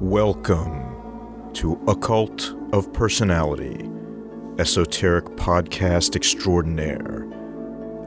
[0.00, 3.86] Welcome to Occult of Personality,
[4.58, 7.28] esoteric podcast extraordinaire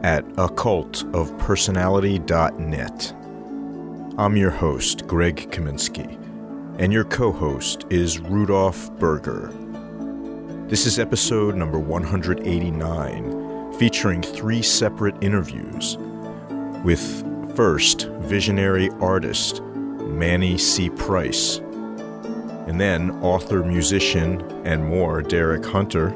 [0.02, 3.16] at occultofpersonality.net.
[4.18, 6.18] I'm your host, Greg Kaminsky,
[6.80, 9.54] and your co host is Rudolph Berger.
[10.68, 15.98] This is episode number 189, featuring three separate interviews
[16.84, 20.90] with first visionary artist Mani C.
[20.90, 21.62] Price
[22.68, 26.08] and then author, musician, and more Derek Hunter.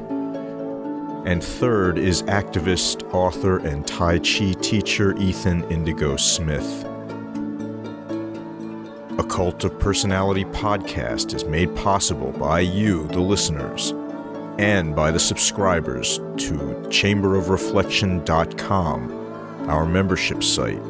[1.26, 6.86] And third is activist, author, and Tai Chi teacher Ethan Indigo Smith.
[9.18, 13.92] Occult of Personality podcast is made possible by you, the listeners,
[14.58, 16.56] and by the subscribers to
[16.88, 20.80] chamberofreflection.com, our membership site,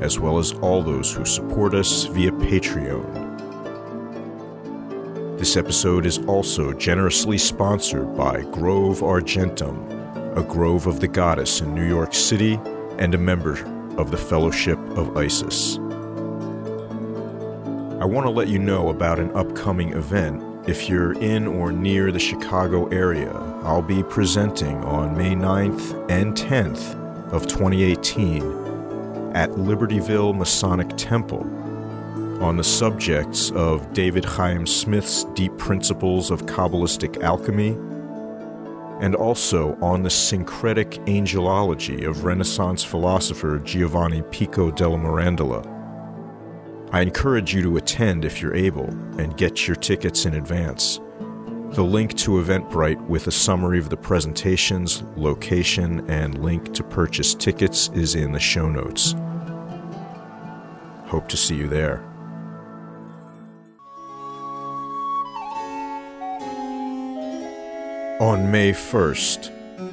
[0.00, 3.23] as well as all those who support us via Patreon.
[5.44, 9.86] This episode is also generously sponsored by Grove Argentum,
[10.38, 12.58] a grove of the goddess in New York City
[12.96, 13.62] and a member
[13.98, 15.76] of the Fellowship of Isis.
[18.00, 20.42] I want to let you know about an upcoming event.
[20.66, 23.30] If you're in or near the Chicago area,
[23.64, 26.94] I'll be presenting on May 9th and 10th
[27.34, 28.40] of 2018
[29.34, 31.44] at Libertyville Masonic Temple
[32.40, 37.76] on the subjects of David Chaim Smith's deep principles of Kabbalistic alchemy,
[39.00, 45.70] and also on the syncretic angelology of Renaissance philosopher Giovanni Pico della Mirandola.
[46.92, 51.00] I encourage you to attend if you're able and get your tickets in advance.
[51.70, 57.34] The link to Eventbrite with a summary of the presentations, location, and link to purchase
[57.34, 59.16] tickets is in the show notes.
[61.06, 62.13] Hope to see you there.
[68.24, 69.50] On May 1st,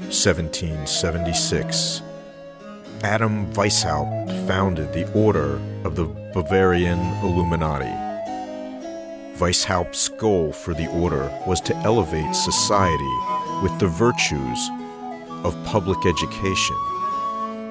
[0.07, 2.01] 1776,
[3.03, 7.91] Adam Weishaupt founded the Order of the Bavarian Illuminati.
[9.37, 13.17] Weishaupt's goal for the order was to elevate society
[13.61, 14.69] with the virtues
[15.43, 16.77] of public education,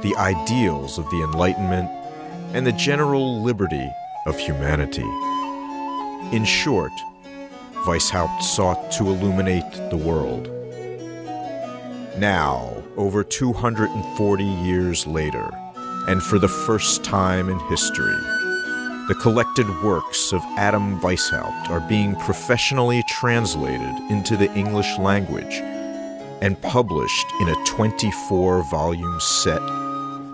[0.03, 1.89] the ideals of the Enlightenment,
[2.53, 3.91] and the general liberty
[4.27, 5.09] of humanity.
[6.37, 6.93] In short,
[7.91, 10.47] Weishaupt sought to illuminate the world.
[12.21, 15.51] Now, over 240 years later,
[16.07, 18.15] and for the first time in history,
[19.09, 25.57] the collected works of Adam Weishaupt are being professionally translated into the English language
[26.43, 29.61] and published in a 24 volume set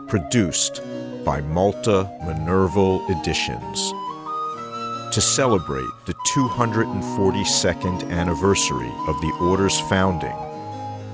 [0.09, 0.83] produced
[1.25, 3.95] by Malta Minerval Editions
[5.16, 10.37] to celebrate the 242nd anniversary of the Order's founding,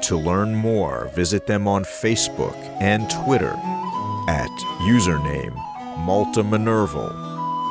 [0.00, 3.54] To learn more, visit them on Facebook and Twitter
[4.28, 4.50] at
[4.80, 5.54] username
[5.98, 7.12] Malta Minerval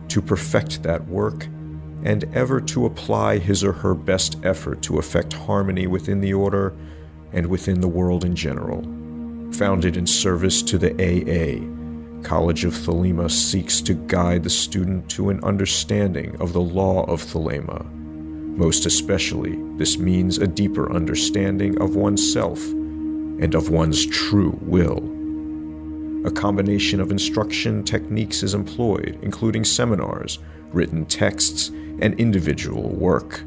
[0.08, 1.46] to perfect that work,
[2.04, 6.76] and ever to apply his or her best effort to effect harmony within the order
[7.34, 8.82] and within the world in general.
[9.54, 11.83] Founded in service to the AA,
[12.24, 17.22] College of Thelema seeks to guide the student to an understanding of the law of
[17.22, 17.86] Thelema.
[18.56, 25.00] Most especially, this means a deeper understanding of oneself and of one's true will.
[26.26, 30.40] A combination of instruction techniques is employed, including seminars,
[30.72, 33.44] written texts, and individual work.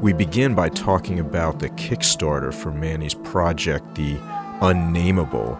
[0.00, 4.14] We begin by talking about the Kickstarter for Mani's project, The
[4.60, 5.58] Unnamable,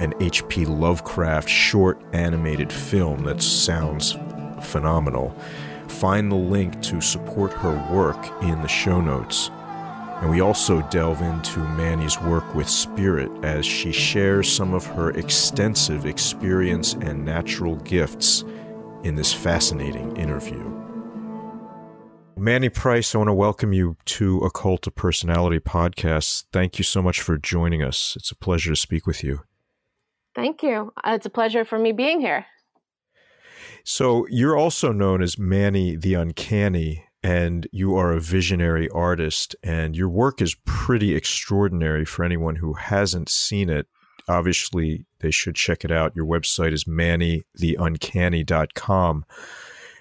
[0.00, 0.66] an H.P.
[0.66, 4.16] Lovecraft short animated film that sounds
[4.60, 5.38] phenomenal.
[5.86, 9.52] Find the link to support her work in the show notes.
[10.20, 15.10] And we also delve into Mani's work with spirit as she shares some of her
[15.10, 18.42] extensive experience and natural gifts
[19.04, 20.85] in this fascinating interview.
[22.38, 26.44] Mani Price, I want to welcome you to Occult of Personality podcast.
[26.52, 28.14] Thank you so much for joining us.
[28.14, 29.40] It's a pleasure to speak with you.
[30.34, 30.92] Thank you.
[31.02, 32.44] Uh, it's a pleasure for me being here.
[33.84, 39.96] So, you're also known as Mani the Uncanny, and you are a visionary artist, and
[39.96, 43.86] your work is pretty extraordinary for anyone who hasn't seen it.
[44.28, 46.14] Obviously, they should check it out.
[46.14, 49.24] Your website is manitheuncanny.com.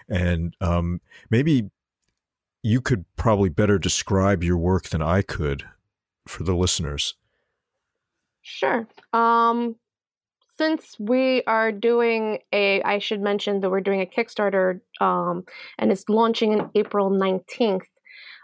[0.08, 1.72] And um, maybe
[2.66, 5.66] you could probably better describe your work than I could
[6.28, 7.14] for the listeners.
[8.42, 8.88] Sure.
[9.14, 9.76] Um,
[10.58, 15.44] since we are doing a, I should mention that we're doing a Kickstarter um,
[15.78, 17.84] and it's launching in April 19th.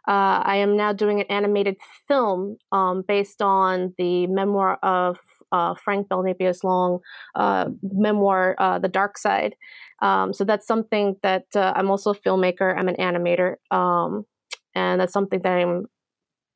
[0.07, 5.17] Uh, I am now doing an animated film um, based on the memoir of
[5.51, 6.99] uh, Frank Belnapius Long
[7.35, 9.55] uh, memoir, uh, The Dark Side.
[10.01, 12.75] Um, so that's something that uh, I'm also a filmmaker.
[12.77, 14.25] I'm an animator, um,
[14.73, 15.85] and that's something that I'm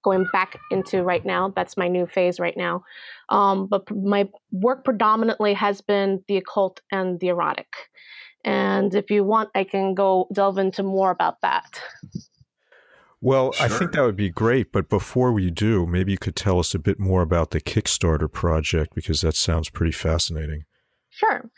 [0.04, 1.52] going back into right now.
[1.56, 2.84] That's my new phase right now.
[3.30, 7.68] Um, but my work predominantly has been the occult and the erotic.
[8.44, 11.82] And if you want, I can go delve into more about that.
[13.26, 13.66] Well, sure.
[13.66, 14.72] I think that would be great.
[14.72, 18.32] But before we do, maybe you could tell us a bit more about the Kickstarter
[18.32, 20.66] project because that sounds pretty fascinating.
[21.10, 21.50] Sure.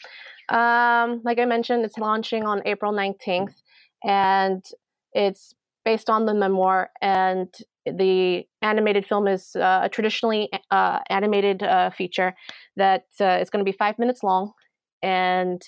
[0.47, 3.53] Um, like I mentioned, it's launching on April 19th,
[4.01, 4.63] and
[5.11, 6.89] it's based on the memoir.
[7.01, 7.53] And
[7.85, 12.33] the animated film is uh, a traditionally uh, animated uh, feature
[12.77, 14.53] that uh, is going to be five minutes long,
[15.03, 15.61] and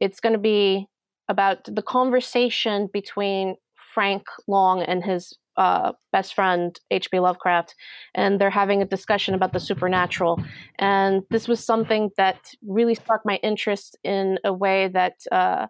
[0.00, 0.88] it's going to be
[1.28, 3.54] about the conversation between
[3.94, 7.20] Frank Long and his uh, best friend H.P.
[7.20, 7.74] Lovecraft,
[8.14, 10.42] and they're having a discussion about the supernatural.
[10.78, 15.66] And this was something that really sparked my interest in a way that uh,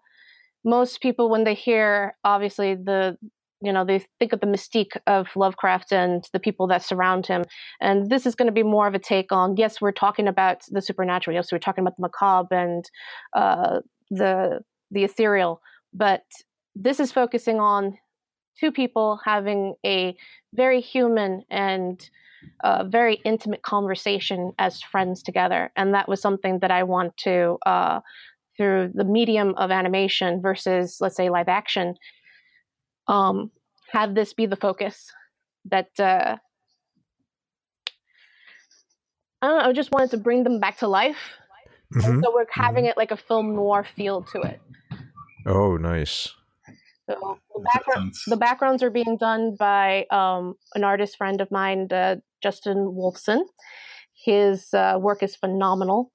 [0.64, 3.16] most people, when they hear obviously the
[3.62, 7.44] you know they think of the mystique of lovecraft and the people that surround him
[7.80, 10.62] and this is going to be more of a take on yes we're talking about
[10.70, 12.86] the supernatural yes we're talking about the macabre and
[13.34, 14.60] uh, the
[14.90, 15.60] the ethereal
[15.92, 16.22] but
[16.74, 17.98] this is focusing on
[18.58, 20.16] two people having a
[20.54, 22.10] very human and
[22.64, 27.58] uh, very intimate conversation as friends together and that was something that i want to
[27.66, 28.00] uh,
[28.56, 31.94] through the medium of animation versus let's say live action
[33.08, 33.50] um,
[33.92, 35.12] have this be the focus
[35.66, 36.36] that uh,
[39.42, 41.16] I don't know, I just wanted to bring them back to life.
[41.94, 42.20] Mm-hmm.
[42.22, 42.90] so we're having mm-hmm.
[42.90, 44.60] it like a film noir feel to it.
[45.44, 46.32] Oh, nice.
[47.10, 51.88] So the, background, the backgrounds are being done by um, an artist friend of mine,
[51.90, 53.42] uh, Justin Wolfson.
[54.24, 56.12] His uh, work is phenomenal.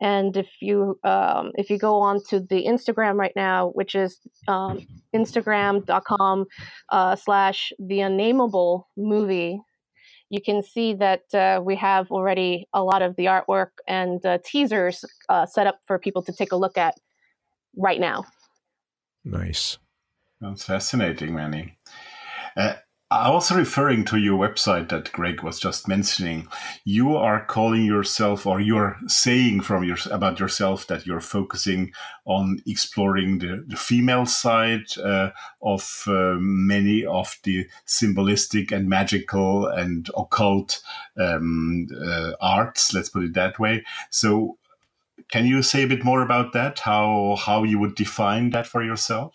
[0.00, 4.20] And if you um, if you go on to the Instagram right now, which is
[4.46, 6.46] um, Instagram.com
[6.90, 9.60] uh, slash the unnameable movie,
[10.30, 14.38] you can see that uh, we have already a lot of the artwork and uh,
[14.44, 16.94] teasers uh, set up for people to take a look at
[17.76, 18.24] right now.
[19.24, 19.78] Nice.
[20.40, 21.78] That's fascinating, Mani.
[22.56, 22.74] Uh,
[23.10, 26.46] also referring to your website that Greg was just mentioning,
[26.84, 31.92] you are calling yourself, or you're saying from your about yourself that you're focusing
[32.26, 35.30] on exploring the, the female side uh,
[35.62, 40.82] of uh, many of the symbolistic and magical and occult
[41.16, 42.92] um, uh, arts.
[42.92, 43.84] Let's put it that way.
[44.10, 44.58] So,
[45.30, 46.80] can you say a bit more about that?
[46.80, 49.34] How how you would define that for yourself?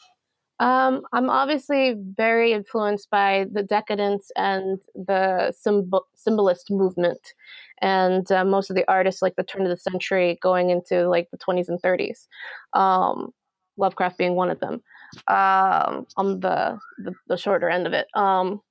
[0.59, 7.33] Um, I'm obviously very influenced by the decadence and the symbol- symbolist movement,
[7.81, 11.29] and uh, most of the artists like the turn of the century going into like
[11.31, 12.27] the 20s and 30s.
[12.73, 13.31] Um,
[13.77, 14.83] Lovecraft being one of them.
[15.27, 18.61] Um, on the, the, the shorter end of it, um,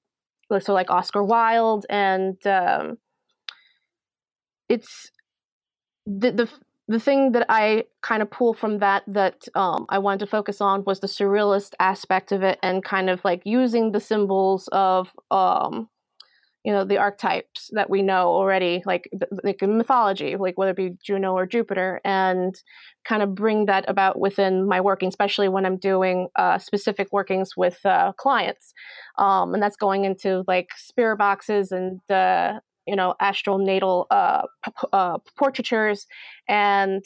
[0.60, 2.98] so like Oscar Wilde, and um,
[4.68, 5.10] it's
[6.06, 6.48] the the
[6.92, 10.60] the thing that I kind of pull from that that um, I wanted to focus
[10.60, 15.08] on was the surrealist aspect of it and kind of like using the symbols of
[15.30, 15.88] um,
[16.64, 19.08] you know the archetypes that we know already like
[19.42, 22.54] like in mythology like whether it be Juno or Jupiter and
[23.04, 27.56] kind of bring that about within my working especially when I'm doing uh, specific workings
[27.56, 28.74] with uh, clients.
[29.18, 32.00] Um, and that's going into like spirit boxes and
[32.86, 34.42] you know astral natal uh,
[34.92, 36.06] uh, portraitures.
[36.48, 37.02] And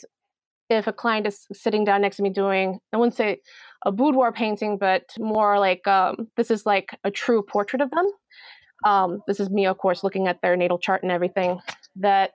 [0.69, 3.39] if a client is sitting down next to me doing i wouldn't say
[3.85, 8.05] a boudoir painting but more like um, this is like a true portrait of them.
[8.85, 11.59] Um, this is me of course looking at their natal chart and everything
[11.95, 12.31] that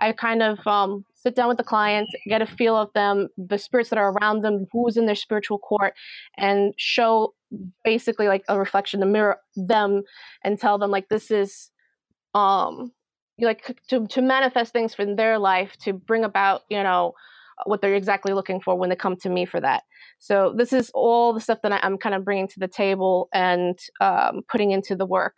[0.00, 3.58] i kind of um, sit down with the client get a feel of them the
[3.58, 5.94] spirits that are around them who's in their spiritual court
[6.36, 7.34] and show
[7.84, 10.02] basically like a reflection the mirror them
[10.44, 11.70] and tell them like this is
[12.34, 12.92] um
[13.40, 17.14] like to, to manifest things from their life to bring about you know
[17.64, 19.82] what they're exactly looking for when they come to me for that.
[20.20, 23.28] So this is all the stuff that I, am kind of bringing to the table
[23.32, 25.36] and um, putting into the work.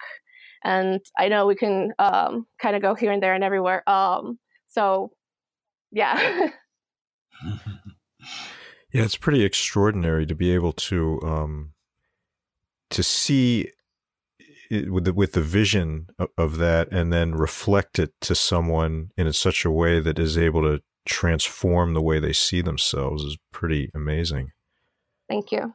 [0.62, 4.38] And i know we can um, kind of go here and there and everywhere um,
[4.68, 5.10] so
[5.90, 6.48] yeah.
[8.92, 11.72] Yeah it's pretty extraordinary to be able to um,
[12.90, 13.70] to see
[14.70, 19.32] with the, with the vision of, of that and then reflect it to someone in
[19.32, 23.90] such a way that is able to transform the way they see themselves is pretty
[23.94, 24.52] amazing.
[25.28, 25.74] Thank you.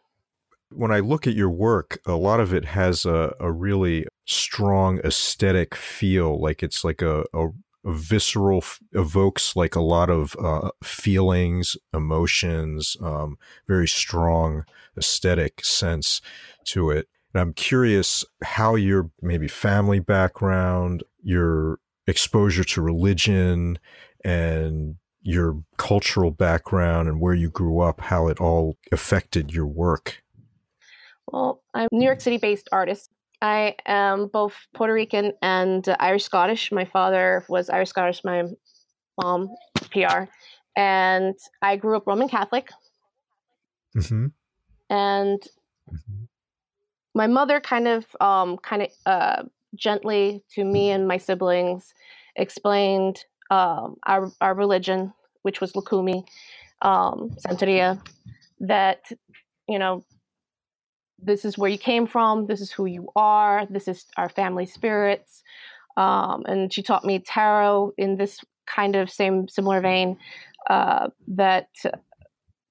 [0.71, 4.99] When I look at your work, a lot of it has a, a really strong
[4.99, 7.49] aesthetic feel, like it's like a, a,
[7.85, 13.37] a visceral, evokes like a lot of uh, feelings, emotions, um,
[13.67, 14.63] very strong
[14.97, 16.21] aesthetic sense
[16.65, 17.07] to it.
[17.35, 23.77] And I'm curious how your maybe family background, your exposure to religion,
[24.23, 30.23] and your cultural background and where you grew up, how it all affected your work.
[31.27, 33.09] Well, I'm a New York City based artist.
[33.41, 36.71] I am both Puerto Rican and Irish Scottish.
[36.71, 38.45] My father was Irish Scottish, my
[39.21, 39.49] mom,
[39.91, 40.29] PR.
[40.77, 42.69] And I grew up Roman Catholic.
[43.93, 44.27] Mm-hmm.
[44.89, 45.41] And
[45.91, 46.23] mm-hmm
[47.15, 49.43] my mother kind of um, kind of uh,
[49.73, 51.93] gently to me and my siblings
[52.35, 56.25] explained um, our our religion, which was Lukumi,
[56.81, 57.99] um, Santeria,
[58.59, 59.09] that
[59.67, 60.03] you know
[61.17, 64.65] this is where you came from, this is who you are, this is our family
[64.65, 65.41] spirits,
[65.97, 70.17] um, and she taught me tarot in this kind of same similar vein.
[70.69, 71.69] Uh, that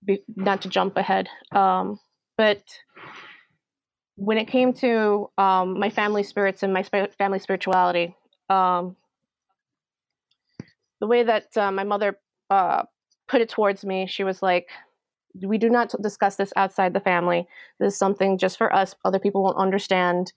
[0.05, 1.99] be, not to jump ahead, um,
[2.37, 2.61] but
[4.16, 8.16] when it came to um, my family spirits and my sp- family spirituality,
[8.49, 8.97] um,
[11.00, 12.18] the way that uh, my mother
[12.50, 12.85] uh,
[13.28, 14.68] put it towards me, she was like,
[15.42, 17.47] "We do not discuss this outside the family.
[17.80, 18.94] This is something just for us.
[19.04, 20.33] Other people won't understand.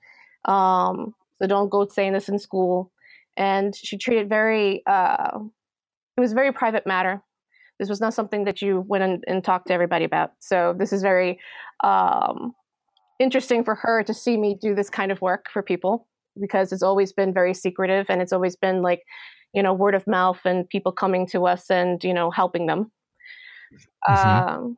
[0.46, 2.92] Um, so don't go saying this in school."
[3.36, 4.84] And she treated very.
[4.88, 5.40] Uh,
[6.18, 7.22] it was a very private matter.
[7.80, 10.32] This was not something that you went and, and talked to everybody about.
[10.40, 11.40] So this is very
[11.84, 12.56] um,
[13.20, 16.08] interesting for her to see me do this kind of work for people
[16.40, 19.02] because it's always been very secretive and it's always been like
[19.54, 22.92] you know word of mouth and people coming to us and you know helping them
[24.08, 24.50] mm-hmm.
[24.50, 24.78] um,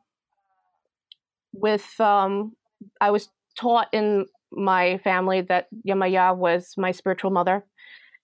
[1.52, 2.52] with um,
[3.00, 3.28] i was
[3.58, 7.64] taught in my family that Yemaya was my spiritual mother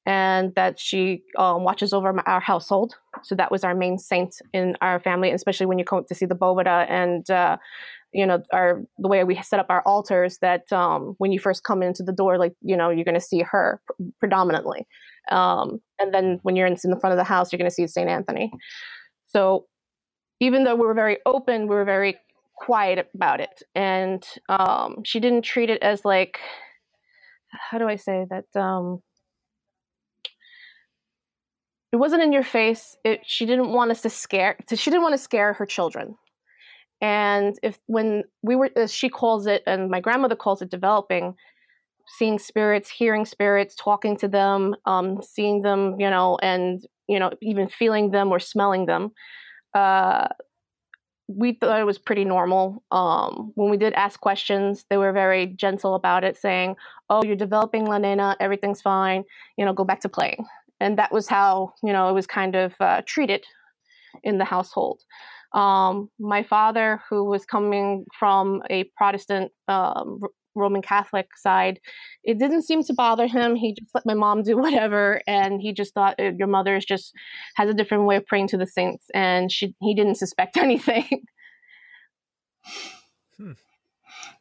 [0.07, 2.95] and that she um, watches over my, our household.
[3.25, 6.27] So that was our main saint in our family, especially when you come to see
[6.27, 7.57] the Boveda and uh,
[8.13, 10.39] you know our the way we set up our altars.
[10.39, 13.21] That um, when you first come into the door, like you know you're going to
[13.21, 14.87] see her pr- predominantly,
[15.31, 17.75] um, and then when you're in, in the front of the house, you're going to
[17.75, 18.53] see Saint Anthony.
[19.27, 19.67] So
[20.39, 22.17] even though we were very open, we were very
[22.57, 26.39] quiet about it, and um, she didn't treat it as like
[27.49, 29.03] how do I say that um,
[31.93, 32.97] it wasn't in your face.
[33.05, 34.57] It, she didn't want us to scare.
[34.69, 36.17] She didn't want to scare her children.
[37.01, 41.35] And if when we were, as she calls it, and my grandmother calls it, developing,
[42.19, 47.31] seeing spirits, hearing spirits, talking to them, um, seeing them, you know, and you know,
[47.41, 49.13] even feeling them or smelling them.
[49.75, 50.29] Uh,
[51.29, 52.83] we thought it was pretty normal.
[52.91, 56.77] Um, when we did ask questions, they were very gentle about it, saying,
[57.11, 58.37] "Oh, you're developing, Lanena.
[58.41, 59.25] Everything's fine.
[59.57, 60.47] You know, go back to playing."
[60.81, 63.45] And that was how you know it was kind of uh, treated
[64.23, 65.03] in the household.
[65.53, 70.21] Um, my father, who was coming from a Protestant um,
[70.55, 71.81] Roman Catholic side,
[72.25, 73.55] it didn't seem to bother him.
[73.55, 76.85] He just let my mom do whatever, and he just thought uh, your mother is
[76.85, 77.13] just
[77.57, 81.23] has a different way of praying to the saints, and she he didn't suspect anything.
[83.37, 83.53] Hmm.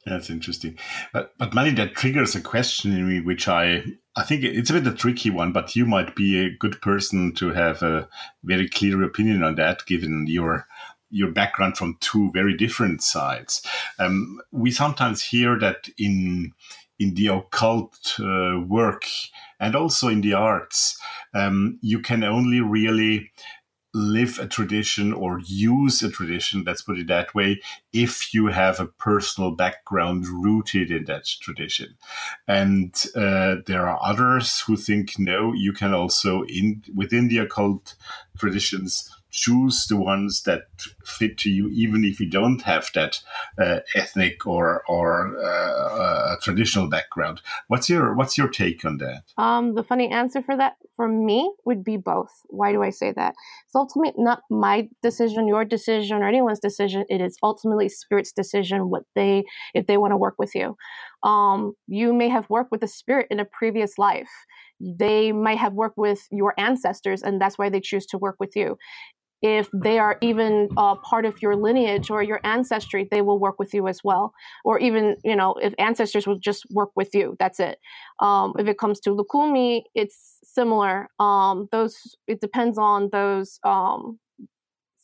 [0.05, 0.77] That's interesting.
[1.13, 3.83] But but Mani, that triggers a question in me, which I
[4.15, 7.33] I think it's a bit a tricky one, but you might be a good person
[7.35, 8.07] to have a
[8.43, 10.67] very clear opinion on that, given your
[11.09, 13.65] your background from two very different sides.
[13.99, 16.53] Um, we sometimes hear that in
[16.99, 19.05] in the occult uh, work
[19.59, 20.97] and also in the arts,
[21.33, 23.31] um, you can only really
[23.95, 27.62] live a tradition or use a tradition, let's put it that way,
[27.93, 31.95] if you have a personal background rooted in that tradition.
[32.45, 37.95] And uh, there are others who think, no, you can also, in within the occult
[38.38, 40.63] traditions, choose the ones that
[41.04, 43.21] fit to you, even if you don't have that
[43.60, 47.41] uh, ethnic or or uh, uh, traditional background.
[47.67, 49.24] What's your What's your take on that?
[49.38, 52.32] Um, the funny answer for that for me would be both.
[52.48, 53.36] Why do I say that?
[53.65, 57.06] It's ultimately not my decision, your decision, or anyone's decision.
[57.10, 58.89] It is ultimately spirit's decision.
[58.89, 59.43] What they
[59.74, 60.78] if they want to work with you.
[61.24, 64.30] Um, you may have worked with a spirit in a previous life
[64.80, 68.56] they might have worked with your ancestors and that's why they choose to work with
[68.58, 68.78] you
[69.41, 73.60] if they are even uh, part of your lineage or your ancestry, they will work
[73.60, 74.34] with you as well.
[74.63, 77.80] Or even, you know, if ancestors will just work with you, that's it.
[78.19, 81.10] Um, if it comes to Lukumi, it's similar.
[81.19, 83.60] Um, those it depends on those.
[83.63, 84.19] Um,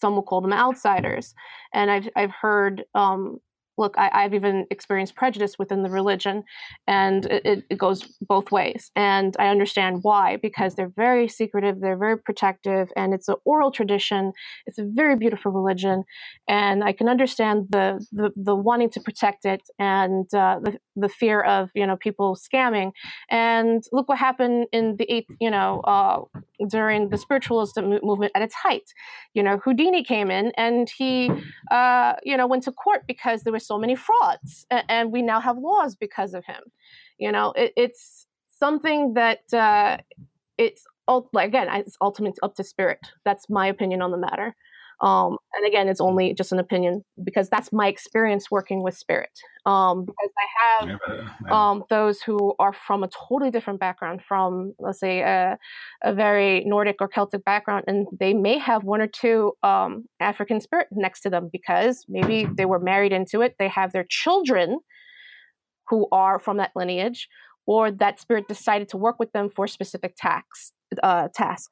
[0.02, 1.36] some will call them outsiders,
[1.74, 3.38] and I've I've heard um,
[3.82, 6.44] look, I, have even experienced prejudice within the religion,
[6.88, 8.92] and it, it, goes both ways.
[8.96, 13.72] And I understand why, because they're very secretive, they're very protective, and it's an oral
[13.72, 14.32] tradition.
[14.68, 16.04] It's a very beautiful religion,
[16.48, 21.10] and I can understand the the, the wanting to protect it and uh, the the
[21.10, 22.92] fear of you know people scamming.
[23.30, 26.20] And look what happened in the eighth, you know, uh,
[26.68, 28.88] during the spiritualist movement at its height.
[29.34, 31.32] You know, Houdini came in and he,
[31.72, 35.40] uh, you know, went to court because there was so many frauds, and we now
[35.40, 36.64] have laws because of him.
[37.18, 39.98] You know, it, it's something that uh,
[40.58, 40.84] it's
[41.38, 43.00] again, it's ultimately up to spirit.
[43.24, 44.56] That's my opinion on the matter.
[45.02, 49.32] Um, and again, it's only just an opinion because that's my experience working with spirit.
[49.66, 55.00] Um, because I have um, those who are from a totally different background, from let's
[55.00, 55.58] say a,
[56.04, 60.62] a, very Nordic or Celtic background, and they may have one or two um, African
[60.62, 63.56] spirit next to them because maybe they were married into it.
[63.58, 64.80] They have their children
[65.90, 67.28] who are from that lineage,
[67.66, 71.72] or that spirit decided to work with them for specific tax uh, task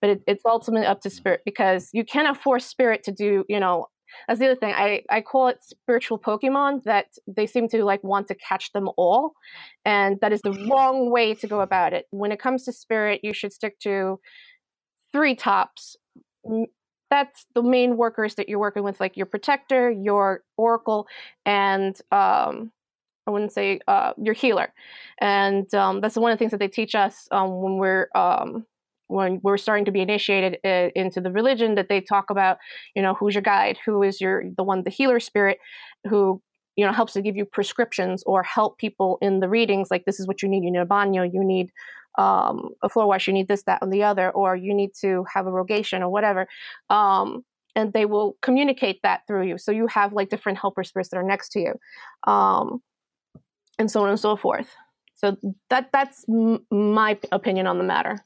[0.00, 3.60] but it, it's ultimately up to spirit because you cannot force spirit to do you
[3.60, 3.86] know
[4.26, 4.74] that's the other thing.
[4.74, 8.88] I, I call it spiritual Pokemon that they seem to like want to catch them
[8.96, 9.32] all.
[9.84, 12.06] And that is the wrong way to go about it.
[12.10, 14.20] When it comes to spirit, you should stick to
[15.12, 15.96] three tops.
[17.10, 21.06] That's the main workers that you're working with, like your protector, your oracle,
[21.46, 22.70] and um,
[23.26, 24.72] I wouldn't say uh, your healer.
[25.18, 28.66] And um, that's one of the things that they teach us um, when we're um,
[29.08, 32.58] when we're starting to be initiated uh, into the religion that they talk about
[32.94, 35.58] you know who's your guide who is your the one the healer spirit
[36.08, 36.40] who
[36.78, 40.20] you know helps to give you prescriptions or help people in the readings like this
[40.20, 40.62] is what you need.
[40.62, 41.70] You need a baño you need
[42.16, 43.26] um, a floor wash.
[43.26, 46.08] You need this that and the other or you need to have a rogation or
[46.08, 46.46] whatever
[46.88, 47.44] um,
[47.74, 49.58] and they will communicate that through you.
[49.58, 51.74] So you have like different helper spirits that are next to you
[52.32, 52.80] um,
[53.78, 54.70] and so on and so forth.
[55.16, 55.36] So
[55.70, 58.24] that that's m- my opinion on the matter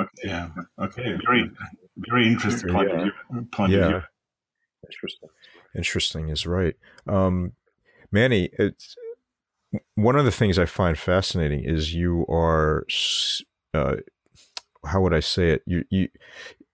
[0.00, 0.48] Okay, yeah.
[0.78, 1.16] Okay.
[1.26, 1.50] Very,
[1.96, 2.96] very interesting point, yeah.
[2.96, 3.78] of, view, point yeah.
[3.78, 4.02] of view.
[4.86, 5.28] Interesting.
[5.76, 6.76] Interesting is right.
[7.06, 7.52] Um,
[8.10, 8.96] Mani, it's
[9.96, 12.86] one of the things I find fascinating is you are,
[13.74, 13.96] uh,
[14.86, 15.62] how would I say it?
[15.66, 16.08] You, you,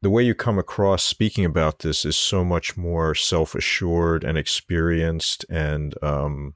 [0.03, 4.37] the way you come across speaking about this is so much more self assured and
[4.37, 6.55] experienced and, um,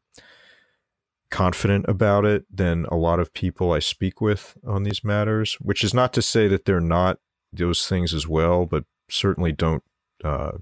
[1.31, 5.85] confident about it than a lot of people I speak with on these matters, which
[5.85, 7.19] is not to say that they're not
[7.53, 9.83] those things as well, but certainly don't
[10.25, 10.53] uh,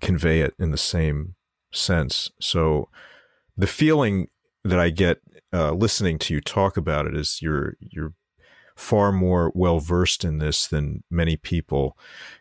[0.00, 1.34] convey it in the same
[1.72, 2.30] sense.
[2.40, 2.88] So
[3.56, 4.28] the feeling
[4.64, 5.20] that I get
[5.52, 8.14] uh, listening to you talk about it is you're you're
[8.76, 11.96] far more well versed in this than many people,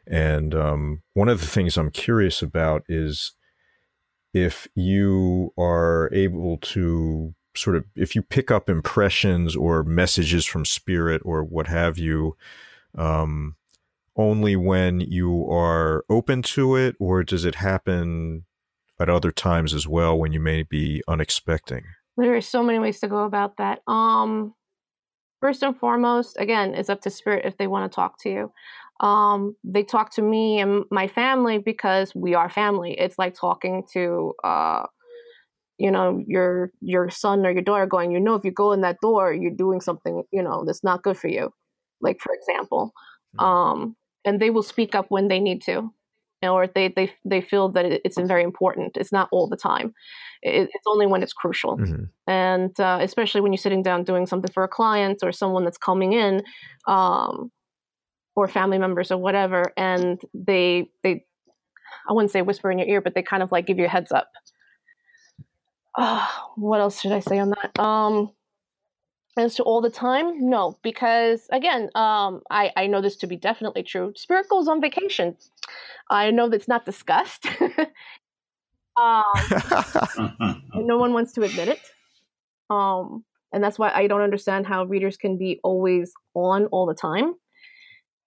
[0.08, 3.34] and um, one of the things I'm curious about is
[4.34, 10.66] if you are able to sort of if you pick up impressions or messages from
[10.66, 12.38] spirit or what have you
[12.98, 13.56] um,
[14.16, 18.46] only when you are open to it or does it happen
[19.00, 21.84] at other times as well when you may be unexpecting?
[22.18, 23.82] There are so many ways to go about that.
[23.88, 24.54] Um
[25.40, 28.52] first and foremost again it's up to spirit if they want to talk to you
[29.00, 33.00] um, they talk to me and my family because we are family.
[33.00, 34.84] It's like talking to, uh,
[35.78, 38.82] you know, your your son or your daughter, going, you know, if you go in
[38.82, 41.52] that door, you're doing something, you know, that's not good for you.
[42.02, 42.92] Like for example,
[43.38, 43.46] mm-hmm.
[43.46, 45.94] um, and they will speak up when they need to,
[46.44, 48.98] or they they they feel that it's very important.
[48.98, 49.94] It's not all the time.
[50.42, 52.04] It, it's only when it's crucial, mm-hmm.
[52.28, 55.78] and uh, especially when you're sitting down doing something for a client or someone that's
[55.78, 56.44] coming in.
[56.86, 57.52] Um,
[58.40, 61.26] or family members or whatever and they they
[62.08, 63.90] i wouldn't say whisper in your ear but they kind of like give you a
[63.90, 64.30] heads up.
[65.96, 66.26] Uh,
[66.56, 67.80] what else should i say on that?
[67.80, 68.32] Um
[69.38, 70.50] as to all the time?
[70.50, 74.14] No because again um i i know this to be definitely true.
[74.16, 75.36] Spirit goes on vacation.
[76.10, 77.48] I know that's not discussed.
[79.00, 79.24] Um
[80.76, 81.80] no one wants to admit it.
[82.70, 86.94] Um and that's why i don't understand how readers can be always on all the
[86.94, 87.34] time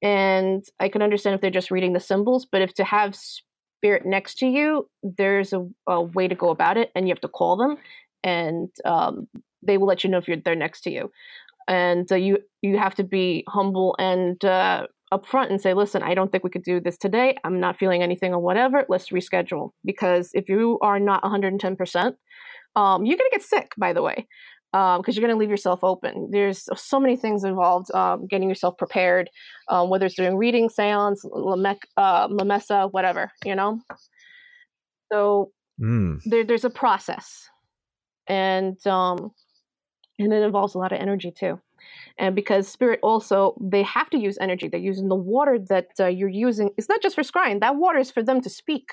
[0.03, 4.05] and I can understand if they're just reading the symbols, but if to have spirit
[4.05, 7.29] next to you, there's a, a way to go about it, and you have to
[7.29, 7.77] call them,
[8.25, 9.29] and um,
[9.63, 11.11] they will let you know if you're they're next to you,
[11.69, 16.15] and uh, you you have to be humble and uh, upfront and say, listen, I
[16.15, 17.37] don't think we could do this today.
[17.45, 18.85] I'm not feeling anything or whatever.
[18.89, 22.17] Let's reschedule because if you are not 110 percent,
[22.75, 23.73] um, you're gonna get sick.
[23.79, 24.27] By the way,
[24.73, 26.31] because um, you're going to leave yourself open.
[26.31, 29.29] There's so many things involved um, getting yourself prepared,
[29.69, 33.81] um, whether it's doing reading, seance, lamec, uh, lamessa, whatever, you know?
[35.13, 36.21] So mm.
[36.25, 37.51] there, there's a process.
[38.27, 39.33] And, um,
[40.19, 41.61] and it involves a lot of energy too.
[42.17, 44.69] And because spirit also, they have to use energy.
[44.69, 46.71] They're using the water that uh, you're using.
[46.79, 47.61] It's not just for scrying.
[47.61, 48.93] That water is for them to speak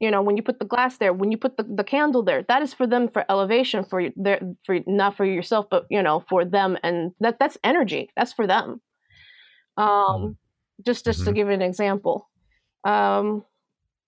[0.00, 2.42] you know when you put the glass there when you put the, the candle there
[2.48, 6.24] that is for them for elevation for their for not for yourself but you know
[6.28, 8.80] for them and that that's energy that's for them
[9.76, 10.30] um mm-hmm.
[10.84, 11.28] just just mm-hmm.
[11.28, 12.28] to give an example
[12.84, 13.44] um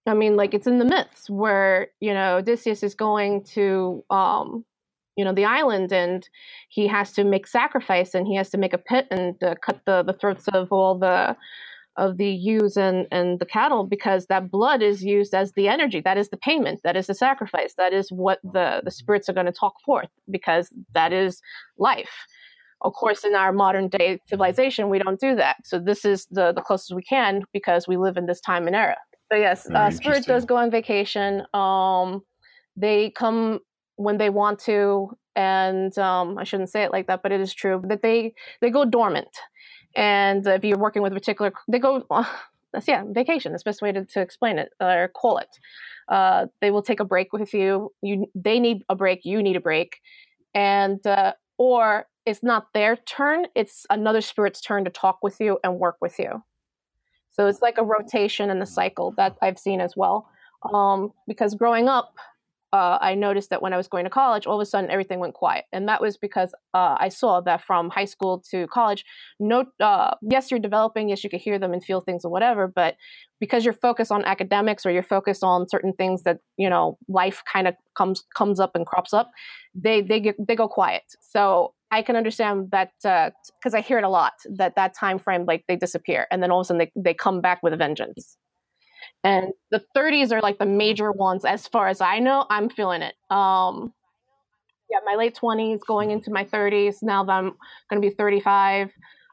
[0.07, 4.64] i mean like it's in the myths where you know odysseus is going to um
[5.16, 6.28] you know the island and
[6.70, 9.81] he has to make sacrifice and he has to make a pit and uh, cut
[9.85, 11.37] the the throats of all the
[11.96, 16.00] of the ewes and, and the cattle because that blood is used as the energy.
[16.00, 16.81] That is the payment.
[16.85, 17.74] That is the sacrifice.
[17.76, 21.40] That is what the, the spirits are going to talk forth because that is
[21.78, 22.26] life.
[22.81, 25.57] Of course, in our modern day civilization, we don't do that.
[25.64, 28.74] So this is the, the closest we can because we live in this time and
[28.74, 28.96] era.
[29.31, 31.44] But yes, uh, spirit does go on vacation.
[31.55, 32.22] Um,
[32.76, 33.61] they come
[33.96, 37.55] when they want to, and um, I shouldn't say it like that, but it is
[37.55, 39.28] true that they they go dormant
[39.94, 42.07] and if you're working with a particular, they go.
[42.72, 43.52] that's yeah, vacation.
[43.52, 45.59] That's the best way to, to explain it or call it.
[46.09, 47.92] Uh, they will take a break with you.
[48.02, 49.24] You they need a break.
[49.24, 49.98] You need a break,
[50.55, 53.46] and uh, or it's not their turn.
[53.55, 56.42] It's another spirit's turn to talk with you and work with you.
[57.31, 60.28] So it's like a rotation and a cycle that I've seen as well.
[60.72, 62.14] Um, because growing up,
[62.72, 65.18] uh, I noticed that when I was going to college, all of a sudden everything
[65.18, 69.04] went quiet, and that was because uh, I saw that from high school to college,
[69.38, 72.66] no, uh, yes, you're developing, yes, you can hear them and feel things or whatever,
[72.66, 72.96] but
[73.40, 77.42] because you're focused on academics or you're focused on certain things that you know life
[77.52, 79.30] kind of comes comes up and crops up,
[79.74, 81.02] they they get they go quiet.
[81.20, 85.18] So I can understand that because uh, I hear it a lot that that time
[85.18, 87.72] frame like they disappear and then all of a sudden they they come back with
[87.74, 88.38] a vengeance.
[89.24, 92.44] And the 30s are like the major ones as far as I know.
[92.50, 93.14] I'm feeling it.
[93.30, 93.92] Um,
[94.90, 96.96] yeah, my late 20s, going into my 30s.
[97.02, 97.54] Now that I'm
[97.88, 98.90] going to be 35,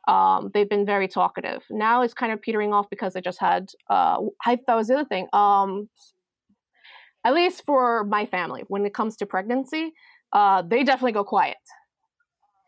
[0.08, 1.64] um, they've been very talkative.
[1.70, 3.70] Now it's kind of petering off because I just had.
[3.90, 5.28] Uh, I that was the other thing.
[5.34, 5.90] Um,
[7.26, 9.94] at least for my family, when it comes to pregnancy,
[10.32, 11.58] uh, they definitely go quiet.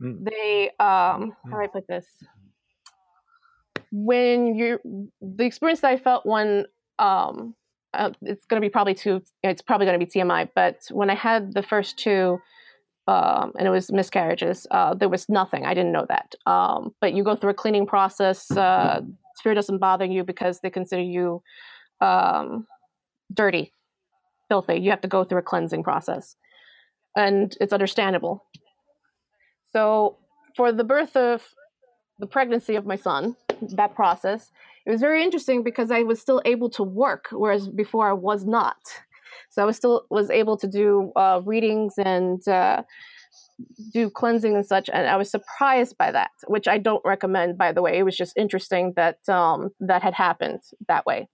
[0.02, 0.26] Mm.
[0.26, 2.06] They um, how do I put this?
[3.92, 6.66] When you the experience that I felt when
[7.02, 7.56] um,
[7.94, 11.10] uh, it's going to be probably too, it's probably going to be TMI, but when
[11.10, 12.40] I had the first two,
[13.08, 15.66] um, and it was miscarriages, uh, there was nothing.
[15.66, 16.36] I didn't know that.
[16.46, 18.50] Um, but you go through a cleaning process.
[18.52, 19.02] Uh,
[19.36, 21.42] spirit doesn't bother you because they consider you
[22.00, 22.68] um,
[23.34, 23.74] dirty,
[24.48, 24.76] filthy.
[24.76, 26.36] You have to go through a cleansing process,
[27.16, 28.46] and it's understandable.
[29.74, 30.18] So
[30.56, 31.44] for the birth of
[32.20, 34.52] the pregnancy of my son, that process,
[34.86, 38.46] it was very interesting because I was still able to work, whereas before I was
[38.46, 38.78] not.
[39.50, 42.84] So I was still was able to do uh, readings and uh,
[43.92, 47.72] do cleansing and such, and I was surprised by that, which I don't recommend, by
[47.72, 47.98] the way.
[47.98, 51.28] It was just interesting that um, that had happened that way.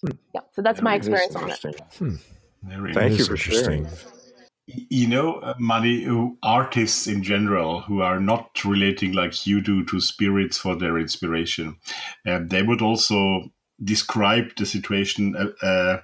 [0.00, 0.12] Hmm.
[0.34, 1.80] Yeah, so that's my experience on it.
[1.98, 2.14] Hmm.
[2.92, 3.86] Thank you for sharing
[4.66, 6.06] you know uh, many
[6.42, 11.76] artists in general who are not relating like you do to spirits for their inspiration
[12.26, 13.42] uh, they would also
[13.82, 16.00] describe the situation uh, uh,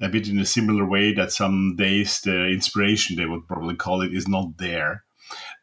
[0.00, 4.02] a bit in a similar way that some days the inspiration they would probably call
[4.02, 5.04] it is not there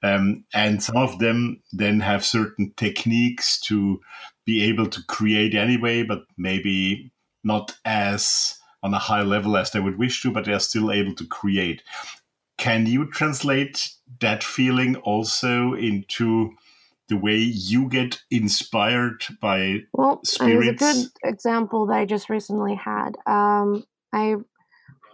[0.01, 3.99] um, and some of them then have certain techniques to
[4.45, 7.11] be able to create anyway but maybe
[7.43, 10.91] not as on a high level as they would wish to, but they are still
[10.91, 11.83] able to create.
[12.59, 16.51] Can you translate that feeling also into
[17.07, 20.81] the way you get inspired by well, spirits?
[20.81, 23.17] Well, a good example that I just recently had.
[23.25, 24.35] Um, I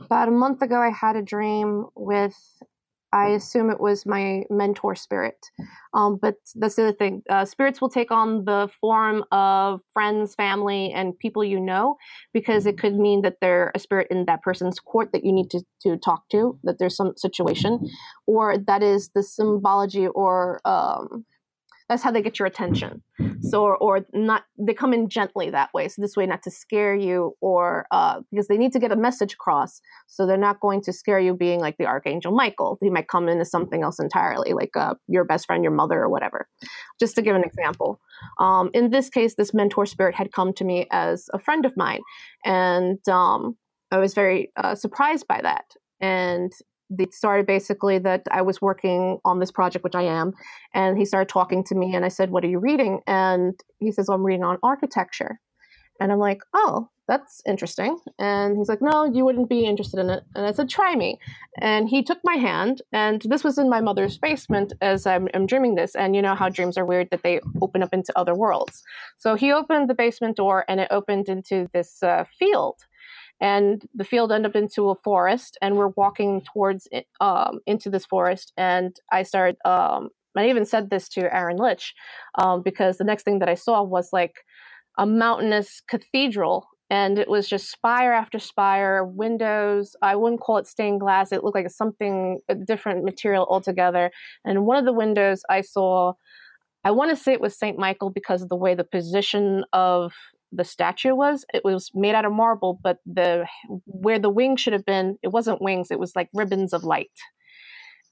[0.01, 2.35] about a month ago, I had a dream with
[3.13, 5.37] I assume it was my mentor spirit.
[5.93, 7.23] Um, but that's the other thing.
[7.29, 11.95] Uh, spirits will take on the form of friends, family, and people you know,
[12.33, 15.49] because it could mean that they're a spirit in that person's court that you need
[15.51, 17.89] to, to talk to, that there's some situation,
[18.27, 21.25] or that is the symbology or um,
[21.87, 23.03] that's how they get your attention.
[23.41, 25.87] So or, not they come in gently that way.
[25.87, 28.95] So this way not to scare you or uh, because they need to get a
[28.95, 29.81] message across.
[30.07, 32.77] So they're not going to scare you being like the archangel michael.
[32.81, 35.99] He might come in as something else entirely like uh, your best friend your mother
[35.99, 36.47] or whatever.
[36.99, 37.99] Just to give an example.
[38.39, 41.77] Um, in this case this mentor spirit had come to me as a friend of
[41.77, 42.01] mine.
[42.43, 43.57] And um,
[43.91, 45.65] i was very uh, surprised by that.
[46.01, 46.51] And
[46.89, 50.33] they started basically that I was working on this project, which I am,
[50.73, 53.91] and he started talking to me, and I said, "What are you reading?" And he
[53.91, 55.39] says, "I'm reading on architecture,"
[55.99, 60.09] and I'm like, "Oh, that's interesting." And he's like, "No, you wouldn't be interested in
[60.09, 61.19] it." And I said, "Try me,"
[61.59, 65.47] and he took my hand, and this was in my mother's basement as I'm, I'm
[65.47, 68.35] dreaming this, and you know how dreams are weird that they open up into other
[68.35, 68.83] worlds.
[69.17, 72.85] So he opened the basement door, and it opened into this uh, field
[73.41, 77.89] and the field ended up into a forest and we're walking towards it, um, into
[77.89, 81.93] this forest and i started um, i even said this to Aaron Leitch
[82.35, 84.45] um, because the next thing that i saw was like
[84.97, 90.67] a mountainous cathedral and it was just spire after spire windows i wouldn't call it
[90.67, 94.11] stained glass it looked like something a different material altogether
[94.45, 96.13] and one of the windows i saw
[96.85, 97.79] I want to say it was St.
[97.79, 100.13] Michael because of the way the position of
[100.55, 101.45] the statue was.
[101.53, 103.45] It was made out of marble, but the
[103.85, 105.91] where the wing should have been, it wasn't wings.
[105.91, 107.11] It was like ribbons of light.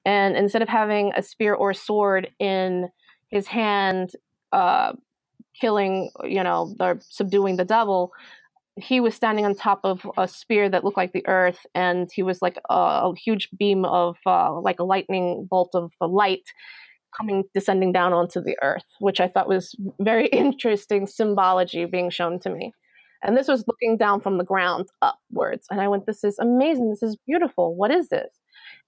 [0.06, 2.90] And instead of having a spear or sword in
[3.30, 4.12] his hand,
[4.52, 4.94] uh,
[5.60, 8.12] killing, you know, or subduing the devil,
[8.76, 12.24] he was standing on top of a spear that looked like the earth, and he
[12.24, 16.50] was like a, a huge beam of, uh, like a lightning bolt of light
[17.18, 22.40] coming descending down onto the earth, which I thought was very interesting symbology being shown
[22.42, 22.74] to me.
[23.24, 25.68] And this was looking down from the ground upwards.
[25.72, 26.90] And I went, This is amazing.
[26.90, 27.76] This is beautiful.
[27.76, 28.30] What is this?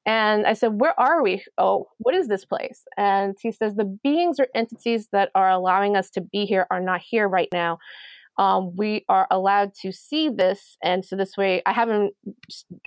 [0.06, 1.44] And I said, Where are we?
[1.58, 2.84] Oh, what is this place?
[2.98, 6.82] And he says, The beings or entities that are allowing us to be here are
[6.82, 7.80] not here right now.
[8.38, 10.78] Um, we are allowed to see this.
[10.84, 12.14] And so this way, I haven't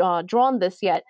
[0.03, 1.05] uh, drawn this yet.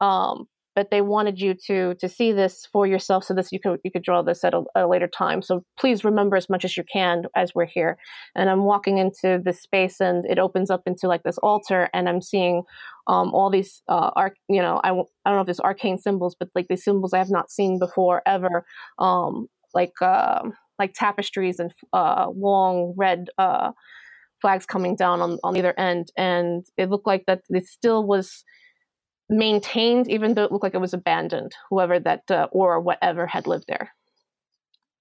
[0.00, 0.46] Um,
[0.78, 3.90] but they wanted you to to see this for yourself so this you could you
[3.90, 5.42] could draw this at a, a, later time.
[5.42, 7.98] So please remember as much as you can as we're here.
[8.36, 12.08] And i'm walking into this space and it opens up into like this altar and
[12.08, 12.62] i'm seeing
[13.08, 16.36] um, all these uh, arc you know I, I don't know if it's arcane symbols
[16.38, 18.64] but like these symbols i have not seen before ever
[19.00, 20.42] um, like uh,
[20.78, 23.72] like tapestries and uh, long red uh,
[24.40, 26.08] flags coming down on, on either end.
[26.16, 28.44] And it looked like that it still was
[29.28, 33.46] maintained, even though it looked like it was abandoned, whoever that uh, or whatever had
[33.46, 33.92] lived there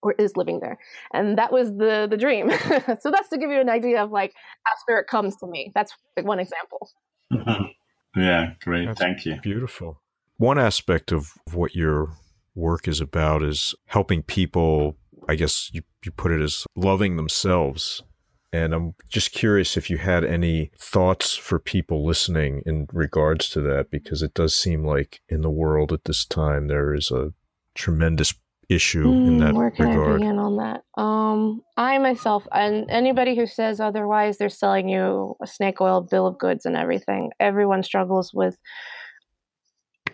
[0.01, 0.77] or is living there.
[1.13, 2.51] And that was the the dream.
[2.99, 5.71] so that's to give you an idea of like how spirit comes to me.
[5.73, 6.89] That's one example.
[8.15, 8.85] yeah, great.
[8.85, 9.39] That's Thank you.
[9.41, 10.01] Beautiful.
[10.37, 12.09] One aspect of what your
[12.55, 18.03] work is about is helping people, I guess you, you put it as loving themselves
[18.53, 23.61] and I'm just curious if you had any thoughts for people listening in regards to
[23.61, 27.33] that, because it does seem like in the world at this time there is a
[27.75, 28.33] tremendous
[28.69, 30.15] issue mm, in that where can regard.
[30.15, 31.01] I begin on that?
[31.01, 36.27] Um, I myself and anybody who says otherwise, they're selling you a snake oil bill
[36.27, 37.31] of goods and everything.
[37.39, 38.57] Everyone struggles with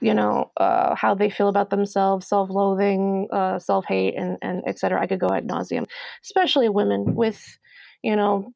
[0.01, 5.07] you know uh, how they feel about themselves self-loathing uh, self-hate and, and etc i
[5.07, 5.85] could go ad nauseum
[6.23, 7.57] especially women with
[8.03, 8.53] you know,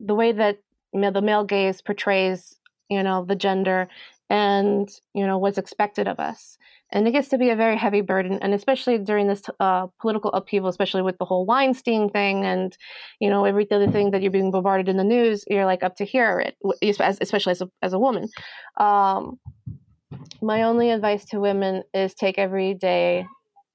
[0.00, 0.58] the way that
[0.92, 2.56] the male gaze portrays,
[2.88, 3.88] you know, the gender
[4.30, 6.58] and, you know, what's expected of us.
[6.90, 10.32] And it gets to be a very heavy burden, and especially during this uh, political
[10.32, 12.74] upheaval, especially with the whole Weinstein thing, and
[13.20, 15.96] you know every other thing that you're being bombarded in the news, you're like up
[15.96, 16.56] to here, it,
[17.20, 18.30] especially as a, as a woman.
[18.78, 19.38] Um,
[20.40, 23.26] my only advice to women is take every day,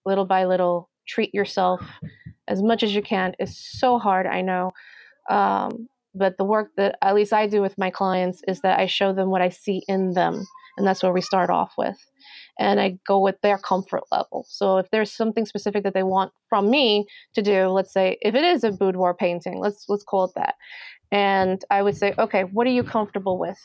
[0.07, 1.81] little by little, treat yourself
[2.47, 4.71] as much as you can is so hard, I know.
[5.29, 8.85] Um, but the work that at least I do with my clients is that I
[8.85, 10.45] show them what I see in them.
[10.77, 11.97] And that's where we start off with.
[12.59, 14.45] And I go with their comfort level.
[14.47, 18.35] So if there's something specific that they want from me to do, let's say if
[18.35, 20.55] it is a boudoir painting, let's let's call it that.
[21.11, 23.59] And I would say, okay, what are you comfortable with?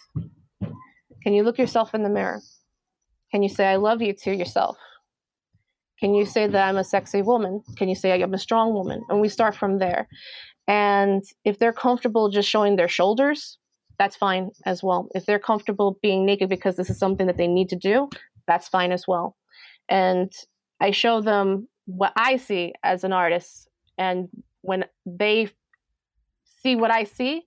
[1.22, 2.40] Can you look yourself in the mirror?
[3.30, 4.76] Can you say I love you to yourself?
[6.00, 7.62] Can you say that I'm a sexy woman?
[7.76, 9.02] Can you say I'm a strong woman?
[9.08, 10.08] And we start from there.
[10.66, 13.58] And if they're comfortable just showing their shoulders,
[13.98, 15.08] that's fine as well.
[15.14, 18.08] If they're comfortable being naked because this is something that they need to do,
[18.46, 19.36] that's fine as well.
[19.88, 20.30] And
[20.80, 23.68] I show them what I see as an artist.
[23.96, 24.28] And
[24.60, 25.50] when they
[26.62, 27.42] see what I see,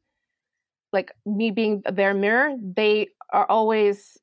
[0.92, 4.18] like me being their mirror, they are always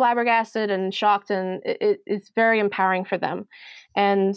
[0.00, 3.46] flabbergasted and shocked, and it, it's very empowering for them.
[3.94, 4.34] And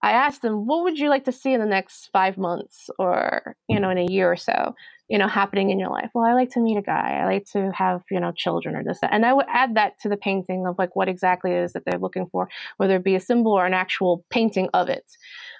[0.00, 3.54] I asked them, "What would you like to see in the next five months, or
[3.68, 4.74] you know, in a year or so,
[5.08, 7.20] you know, happening in your life?" Well, I like to meet a guy.
[7.20, 9.12] I like to have you know children or this, that.
[9.12, 11.84] and I would add that to the painting of like what exactly it is that
[11.84, 15.04] they're looking for, whether it be a symbol or an actual painting of it.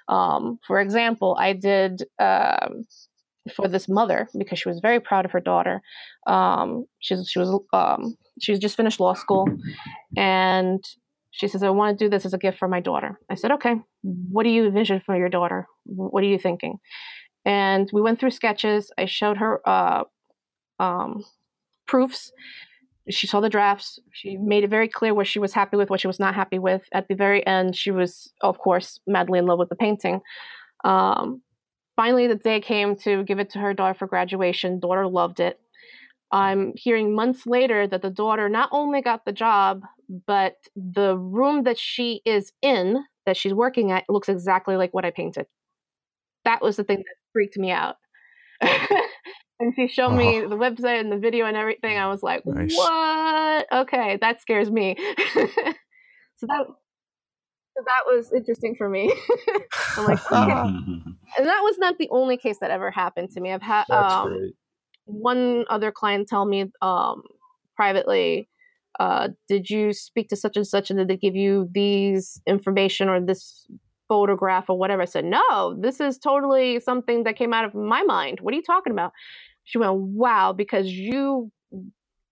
[0.07, 2.01] Um, for example, I did.
[2.17, 2.85] Um,
[3.55, 5.81] for this mother because she was very proud of her daughter.
[6.27, 9.47] Um, she's she was um, she's just finished law school,
[10.15, 10.83] and
[11.31, 13.51] she says, "I want to do this as a gift for my daughter." I said,
[13.51, 15.67] "Okay, what do you envision for your daughter?
[15.85, 16.77] What are you thinking?"
[17.45, 18.91] And we went through sketches.
[18.97, 20.03] I showed her uh,
[20.79, 21.23] um,
[21.87, 22.31] proofs.
[23.09, 23.99] She saw the drafts.
[24.13, 26.57] She made it very clear what she was happy with, what she was not happy
[26.57, 26.83] with.
[26.93, 30.21] At the very end, she was, of course, madly in love with the painting.
[30.85, 31.41] Um,
[31.95, 34.79] finally the day came to give it to her daughter for graduation.
[34.79, 35.59] Daughter loved it.
[36.31, 39.83] I'm hearing months later that the daughter not only got the job
[40.27, 45.05] but the room that she is in that she's working at looks exactly like what
[45.05, 45.45] i painted.
[46.43, 47.95] That was the thing that freaked me out.
[49.59, 50.49] And she showed me oh.
[50.49, 51.97] the website and the video and everything.
[51.97, 52.75] I was like nice.
[52.75, 53.67] what?
[53.71, 54.97] Okay that scares me.
[56.37, 56.65] So that
[57.75, 59.13] so that was interesting for me.
[59.97, 60.51] I'm like, okay.
[60.51, 63.51] and that was not the only case that ever happened to me.
[63.51, 64.53] I've had um,
[65.05, 67.23] one other client tell me um,
[67.75, 68.47] privately,
[68.99, 73.09] uh, "Did you speak to such and such, and did they give you these information
[73.09, 73.65] or this
[74.07, 78.03] photograph or whatever?" I said, "No, this is totally something that came out of my
[78.03, 78.39] mind.
[78.41, 79.13] What are you talking about?"
[79.63, 81.51] She went, "Wow, because you."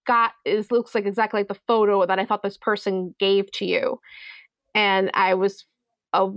[0.08, 3.66] got it looks like exactly like the photo that I thought this person gave to
[3.66, 4.00] you
[4.74, 5.66] and I was
[6.14, 6.30] a,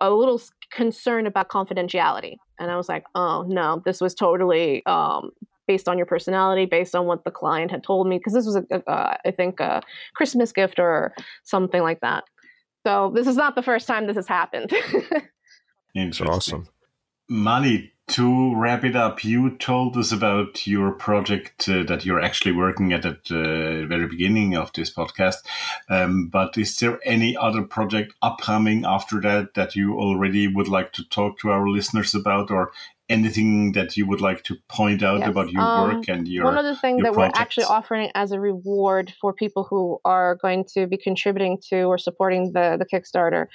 [0.00, 2.36] a little concerned about confidentiality.
[2.58, 5.30] And I was like, oh no, this was totally um,
[5.66, 8.56] based on your personality, based on what the client had told me, because this was,
[8.56, 9.82] a, a, a, I think, a
[10.14, 11.14] Christmas gift or
[11.44, 12.24] something like that.
[12.86, 14.72] So this is not the first time this has happened.
[15.94, 16.68] It's awesome.
[17.28, 22.52] Mani, to wrap it up, you told us about your project uh, that you're actually
[22.52, 25.36] working at at the very beginning of this podcast.
[25.88, 30.92] Um, but is there any other project upcoming after that that you already would like
[30.94, 32.72] to talk to our listeners about, or
[33.10, 35.28] anything that you would like to point out yes.
[35.28, 37.38] about your um, work and your one of the things that projects?
[37.38, 41.82] we're actually offering as a reward for people who are going to be contributing to
[41.82, 43.46] or supporting the the kickstarter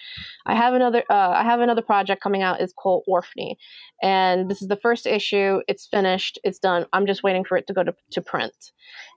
[0.45, 3.55] i have another uh, i have another project coming out it's called orphany
[4.03, 7.65] and this is the first issue it's finished it's done i'm just waiting for it
[7.65, 8.71] to go to, to print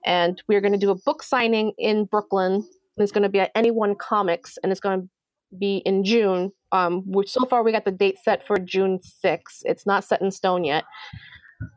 [0.05, 2.65] and we're going to do a book signing in brooklyn
[2.97, 5.09] it's going to be at anyone comics and it's going to
[5.57, 6.51] be in June.
[6.71, 9.61] Um, which so far we got the date set for June 6th.
[9.63, 10.83] It's not set in stone yet.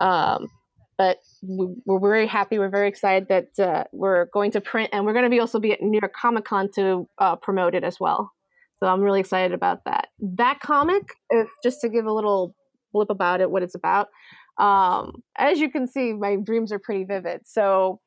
[0.00, 0.48] Um,
[0.98, 2.58] but we're very happy.
[2.58, 5.58] We're very excited that uh, we're going to print, and we're going to be also
[5.58, 8.30] be at New York Comic Con to uh, promote it as well.
[8.78, 10.08] So I'm really excited about that.
[10.20, 12.54] That comic, if just to give a little
[12.92, 14.08] blip about it, what it's about.
[14.58, 17.42] Um, as you can see, my dreams are pretty vivid.
[17.44, 18.00] So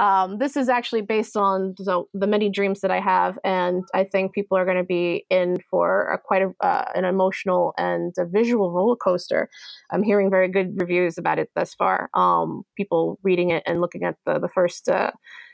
[0.00, 4.04] um, this is actually based on the, the, many dreams that I have, and I
[4.04, 8.14] think people are going to be in for a, quite a, uh, an emotional and
[8.18, 9.50] a visual roller coaster.
[9.92, 12.08] I'm hearing very good reviews about it thus far.
[12.14, 15.10] Um, people reading it and looking at the the first uh,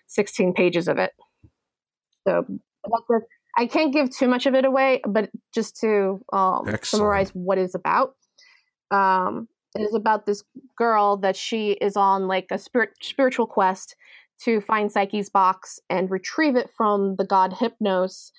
[0.07, 1.11] 16 pages of it.
[2.29, 2.47] So
[3.59, 7.75] I can't give too much of it away, but just to um, summarize what it's
[7.75, 8.15] about.
[8.93, 10.45] Um, it is about this
[10.79, 13.97] girl that she is on like a spirit spiritual quest
[14.45, 18.31] to find Psyche's box and retrieve it from the god Hypnos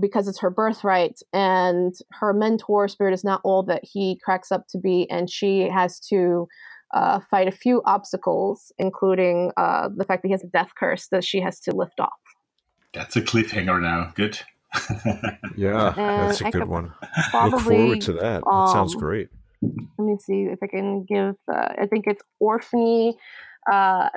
[0.00, 1.20] because it's her birthright.
[1.32, 5.68] And her mentor spirit is not all that he cracks up to be, and she
[5.68, 6.48] has to
[6.94, 11.08] uh, fight a few obstacles, including uh, the fact that he has a death curse
[11.08, 12.10] that she has to lift off.
[12.92, 14.12] That's a cliffhanger now.
[14.14, 14.38] Good.
[15.56, 16.92] yeah, and that's a good one.
[17.34, 18.42] Look forward to that.
[18.42, 19.28] That um, sounds great.
[19.62, 21.36] Let me see if I can give.
[21.52, 23.14] Uh, I think it's Orphany
[23.70, 24.08] uh,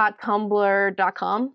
[0.00, 1.54] tumblr.com.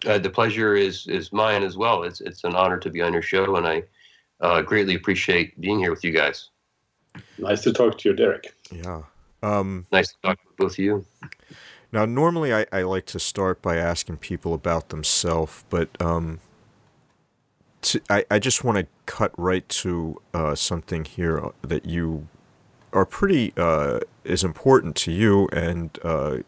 [0.05, 2.03] uh, the pleasure is is mine as well.
[2.03, 3.83] It's it's an honor to be on your show, and I
[4.41, 6.51] uh, greatly appreciate being here with you guys.
[7.39, 8.55] Nice to talk to you, Derek.
[8.71, 9.03] Yeah.
[9.43, 11.07] Um, nice to talk with both of you.
[11.93, 16.41] Now, normally I, I like to start by asking people about themselves, but um,
[17.83, 22.29] to, I, I just want to cut right to uh, something here that you
[22.93, 26.39] are pretty uh, is important to you and uh,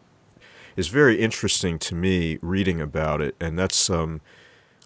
[0.79, 4.21] is very interesting to me reading about it, and that's um,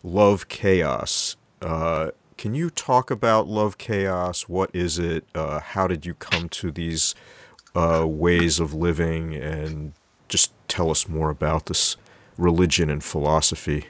[0.01, 1.35] Love Chaos.
[1.61, 4.49] Uh, can you talk about Love Chaos?
[4.49, 5.23] What is it?
[5.35, 7.13] Uh, how did you come to these
[7.75, 9.35] uh, ways of living?
[9.35, 9.93] And
[10.29, 11.95] just tell us more about this
[12.39, 13.85] religion and philosophy.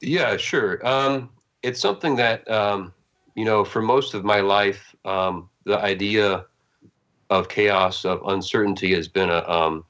[0.00, 0.84] Yeah, sure.
[0.86, 1.28] Um,
[1.62, 2.94] it's something that, um,
[3.34, 6.46] you know, for most of my life, um, the idea
[7.28, 9.84] of chaos, of uncertainty has been a, um,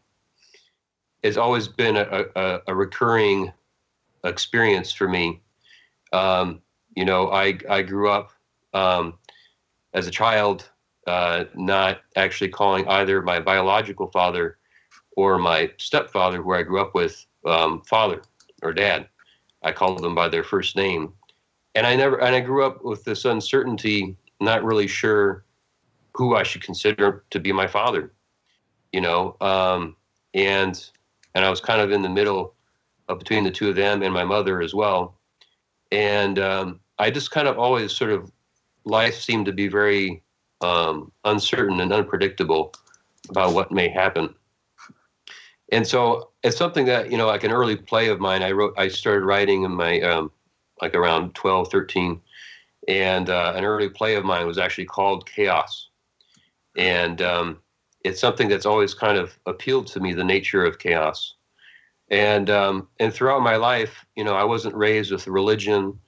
[1.26, 3.52] has always been a, a, a recurring
[4.24, 5.40] experience for me.
[6.12, 6.62] Um,
[6.94, 8.32] you know, I I grew up
[8.72, 9.14] um,
[9.92, 10.68] as a child,
[11.06, 14.58] uh, not actually calling either my biological father
[15.16, 18.22] or my stepfather, who I grew up with, um, father
[18.62, 19.08] or dad.
[19.62, 21.12] I called them by their first name,
[21.74, 25.44] and I never and I grew up with this uncertainty, not really sure
[26.14, 28.12] who I should consider to be my father,
[28.92, 29.96] you know, um,
[30.32, 30.90] and
[31.36, 32.54] and I was kind of in the middle
[33.06, 35.16] between the two of them and my mother as well,
[35.92, 38.32] and um, I just kind of always sort of
[38.84, 40.22] life seemed to be very
[40.62, 42.72] um, uncertain and unpredictable
[43.28, 44.34] about what may happen.
[45.72, 48.74] And so it's something that, you know, like an early play of mine, I wrote,
[48.78, 50.30] I started writing in my, um,
[50.80, 52.20] like around 12, 13.
[52.88, 55.88] And uh, an early play of mine was actually called Chaos.
[56.76, 57.58] And um,
[58.06, 61.34] it's something that's always kind of appealed to me, the nature of chaos.
[62.08, 65.98] And, um, and throughout my life, you know, I wasn't raised with religion.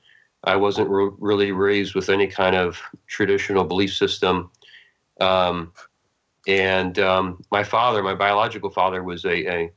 [0.45, 4.51] I wasn't re- really raised with any kind of traditional belief system.
[5.21, 5.73] Um,
[6.47, 9.73] and um, my father, my biological father, was a, a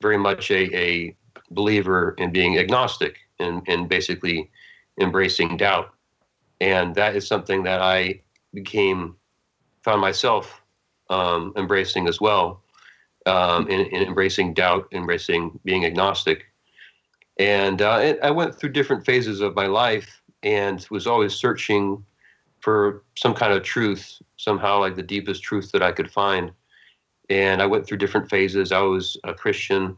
[0.00, 1.16] very much a, a,
[1.52, 4.50] believer in being agnostic and, and basically
[5.00, 5.94] embracing doubt.
[6.60, 8.20] And that is something that I
[8.52, 9.14] became,
[9.84, 10.60] found myself
[11.10, 12.62] um, embracing as well,
[13.26, 16.46] um, in, in, embracing doubt, embracing being agnostic.
[17.38, 22.04] And uh, I went through different phases of my life and was always searching
[22.60, 26.50] for some kind of truth, somehow like the deepest truth that I could find.
[27.28, 28.72] And I went through different phases.
[28.72, 29.96] I was a Christian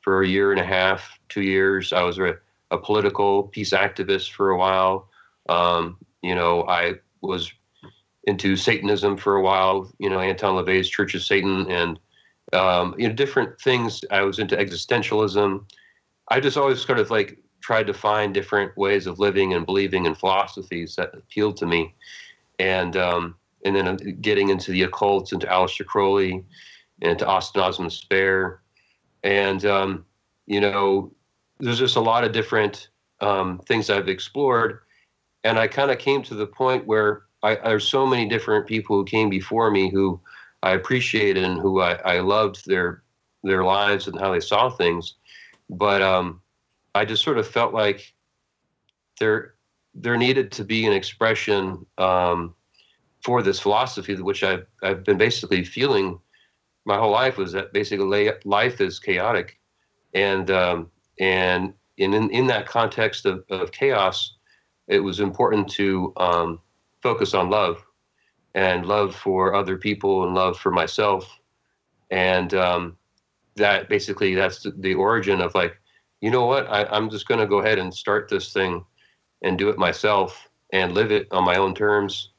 [0.00, 1.92] for a year and a half, two years.
[1.92, 2.36] I was a,
[2.70, 5.08] a political peace activist for a while.
[5.48, 7.52] Um, you know, I was
[8.24, 9.90] into Satanism for a while.
[9.98, 11.98] You know, Anton LaVey's Church of Satan, and
[12.52, 14.04] um, you know, different things.
[14.10, 15.64] I was into existentialism.
[16.28, 20.06] I just always kind of like tried to find different ways of living and believing
[20.06, 21.94] and philosophies that appealed to me,
[22.58, 26.44] and um, and then uh, getting into the occult, into Aleister Crowley,
[27.02, 28.60] and to Austin Osman Spare,
[29.22, 30.04] and um,
[30.46, 31.12] you know,
[31.58, 32.88] there's just a lot of different
[33.20, 34.80] um, things I've explored,
[35.44, 38.96] and I kind of came to the point where I, there's so many different people
[38.96, 40.20] who came before me who
[40.62, 43.02] I appreciated and who I, I loved their
[43.42, 45.14] their lives and how they saw things.
[45.70, 46.42] But um,
[46.94, 48.12] I just sort of felt like
[49.18, 49.54] there
[49.94, 52.54] there needed to be an expression um,
[53.24, 56.18] for this philosophy, which I've I've been basically feeling
[56.84, 59.58] my whole life was that basically life is chaotic,
[60.14, 64.36] and um, and in, in in that context of, of chaos,
[64.88, 66.60] it was important to um,
[67.02, 67.84] focus on love
[68.54, 71.38] and love for other people and love for myself,
[72.10, 72.96] and um,
[73.56, 75.80] that basically that's the origin of like,
[76.20, 78.84] you know what, I, I'm just going to go ahead and start this thing
[79.42, 82.30] and do it myself and live it on my own terms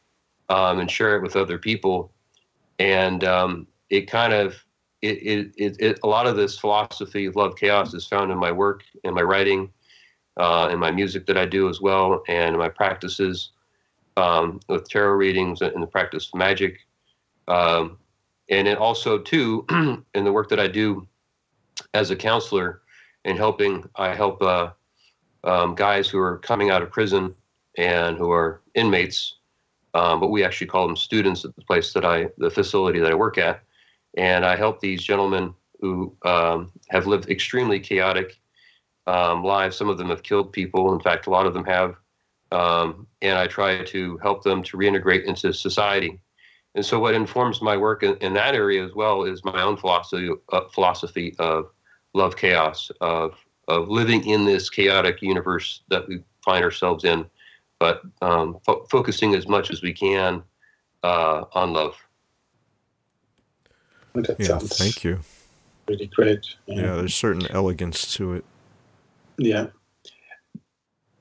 [0.49, 2.11] um, and share it with other people.
[2.79, 4.55] And um, it kind of,
[5.01, 8.37] it, it, it, it, a lot of this philosophy of love chaos is found in
[8.37, 9.71] my work, in my writing,
[10.37, 13.51] uh, in my music that I do as well, and my practices
[14.17, 16.79] um, with tarot readings and the practice of magic.
[17.47, 17.97] Um,
[18.49, 19.65] and it also too
[20.13, 21.07] in the work that I do
[21.93, 22.81] as a counselor
[23.25, 24.71] and helping I help uh,
[25.43, 27.33] um, guys who are coming out of prison
[27.77, 29.35] and who are inmates,
[29.93, 33.11] um, but we actually call them students at the place that I the facility that
[33.11, 33.63] I work at,
[34.17, 38.39] and I help these gentlemen who um, have lived extremely chaotic
[39.07, 39.77] um, lives.
[39.77, 40.93] Some of them have killed people.
[40.93, 41.95] In fact, a lot of them have.
[42.51, 46.19] Um, and I try to help them to reintegrate into society
[46.75, 49.75] and so, what informs my work in, in that area as well is my own
[49.75, 51.69] philosophy uh, philosophy of
[52.13, 53.35] love chaos, of
[53.67, 57.25] of living in this chaotic universe that we find ourselves in,
[57.79, 60.41] but um, fo- focusing as much as we can
[61.03, 61.95] uh, on love.
[64.13, 65.19] That yeah, thank you.
[65.87, 66.55] Really great.
[66.67, 66.75] Yeah.
[66.75, 68.45] yeah, there's certain elegance to it.
[69.37, 69.67] Yeah.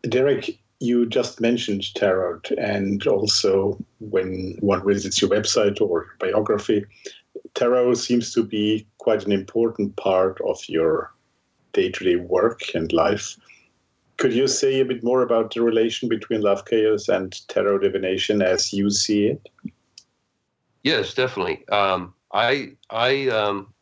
[0.02, 6.84] Derek, you just mentioned tarot, and also when one visits your website or biography,
[7.54, 11.12] tarot seems to be quite an important part of your
[11.74, 13.36] day to day work and life.
[14.16, 18.42] Could you say a bit more about the relation between love chaos and tarot divination
[18.42, 19.48] as you see it?
[20.82, 21.66] Yes, definitely.
[21.68, 23.72] Um, I, I, um,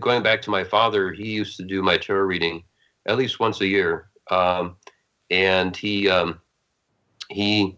[0.00, 2.64] going back to my father, he used to do my tarot reading
[3.06, 4.08] at least once a year.
[4.30, 4.76] Um,
[5.30, 6.40] and he um,
[7.28, 7.76] he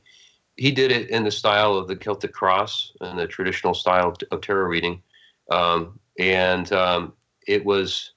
[0.56, 4.40] he did it in the style of the Celtic cross and the traditional style of
[4.40, 5.02] tarot reading,
[5.50, 7.12] um, and um,
[7.46, 8.12] it was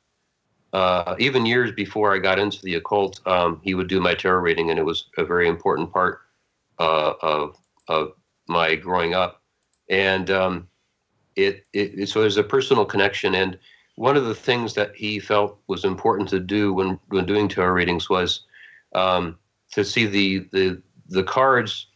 [0.73, 3.25] uh, even years before I got into the occult.
[3.27, 6.21] Um, he would do my tarot reading, and it was a very important part
[6.79, 7.57] uh, of
[7.87, 8.13] of
[8.47, 9.41] my growing up,
[9.89, 10.67] and um,
[11.35, 13.57] it, it so there's a personal connection and
[13.95, 17.73] one of the things that he felt was important to do when, when doing tarot
[17.73, 18.41] readings was
[18.95, 19.37] um,
[19.71, 21.87] to see the, the, the cards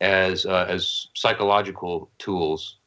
[0.00, 2.78] as, uh, as psychological tools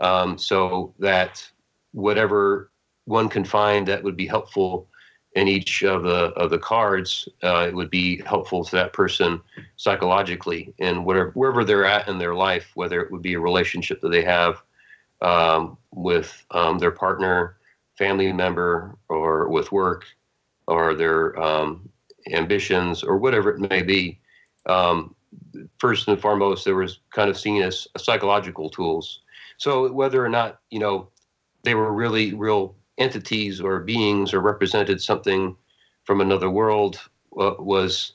[0.00, 1.46] um, so that
[1.92, 2.70] whatever
[3.04, 4.88] one can find that would be helpful
[5.34, 9.40] in each of the of the cards, uh, it would be helpful to that person
[9.76, 14.00] psychologically and whatever wherever they're at in their life, whether it would be a relationship
[14.00, 14.62] that they have
[15.22, 17.56] um, with um, their partner,
[17.96, 20.04] family member, or with work,
[20.66, 21.88] or their um,
[22.30, 24.18] ambitions, or whatever it may be.
[24.66, 25.14] Um,
[25.78, 29.20] first and foremost, they were kind of seen as psychological tools.
[29.58, 31.08] So whether or not you know
[31.62, 35.56] they were really real entities or beings or represented something
[36.04, 37.00] from another world
[37.38, 38.12] uh, was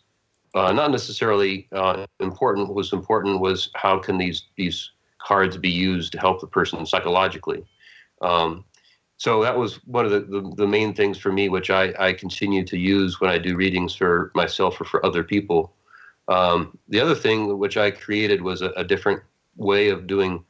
[0.55, 2.68] uh, not necessarily uh, important.
[2.68, 4.91] What was important was how can these these
[5.28, 7.66] cards be used to help the person psychologically.
[8.22, 8.64] Um,
[9.18, 12.13] so that was one of the, the, the, main things for me, which I, I
[12.13, 15.74] continue to use when I do readings for myself or for other people.
[16.28, 19.24] Um, the other thing which I created was a, a different
[19.55, 20.45] way of doing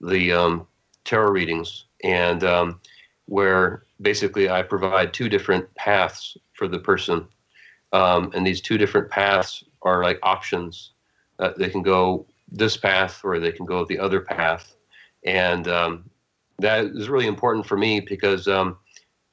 [0.00, 0.68] the um,
[1.04, 1.86] tarot readings.
[2.04, 2.80] And um,
[3.26, 7.26] where basically I provide two different paths for the person.
[7.92, 10.92] Um, and these two different paths are like options.
[11.40, 14.76] Uh, they can go this path or they can go the other path.
[15.24, 16.10] And um,
[16.58, 18.78] that is really important for me because um,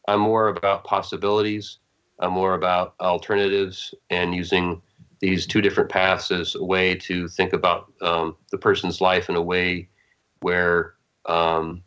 [0.07, 1.77] I'm more about possibilities,
[2.19, 4.81] I'm more about alternatives, and using
[5.19, 9.35] these two different paths as a way to think about um, the person's life in
[9.35, 9.87] a way
[10.41, 10.95] where
[11.25, 11.83] um,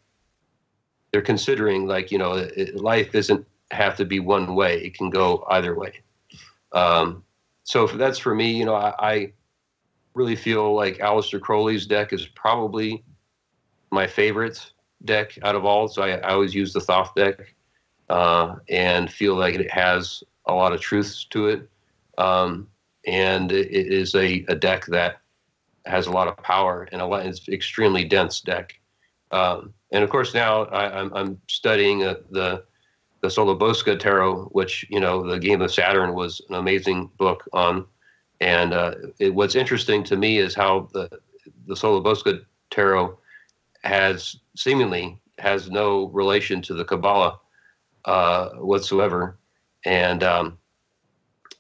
[1.11, 5.45] they're considering like you know life doesn't have to be one way; it can go
[5.51, 5.93] either way.
[6.73, 7.25] Um,
[7.65, 8.53] so that's for me.
[8.53, 9.33] You know, I, I
[10.15, 13.05] really feel like Aleister Crowley's deck is probably
[13.91, 14.72] my favorite
[15.05, 15.89] deck out of all.
[15.89, 17.55] So I, I always use the Thoth deck
[18.09, 21.69] uh, and feel like it has a lot of truths to it.
[22.19, 22.69] Um,
[23.07, 25.17] and it is a, a deck that
[25.87, 28.79] has a lot of power and a lot, it's extremely dense deck.
[29.33, 32.65] Um, and of course, now I, am I'm, I'm studying uh, the
[33.23, 37.49] the Sola Busca Tarot, which you know, the Game of Saturn was an amazing book
[37.53, 37.87] on.
[38.41, 41.09] And uh, it, what's interesting to me is how the
[41.67, 43.17] the Sola Busca Tarot
[43.85, 47.39] has seemingly has no relation to the Kabbalah
[48.05, 49.39] uh, whatsoever,
[49.85, 50.59] and um,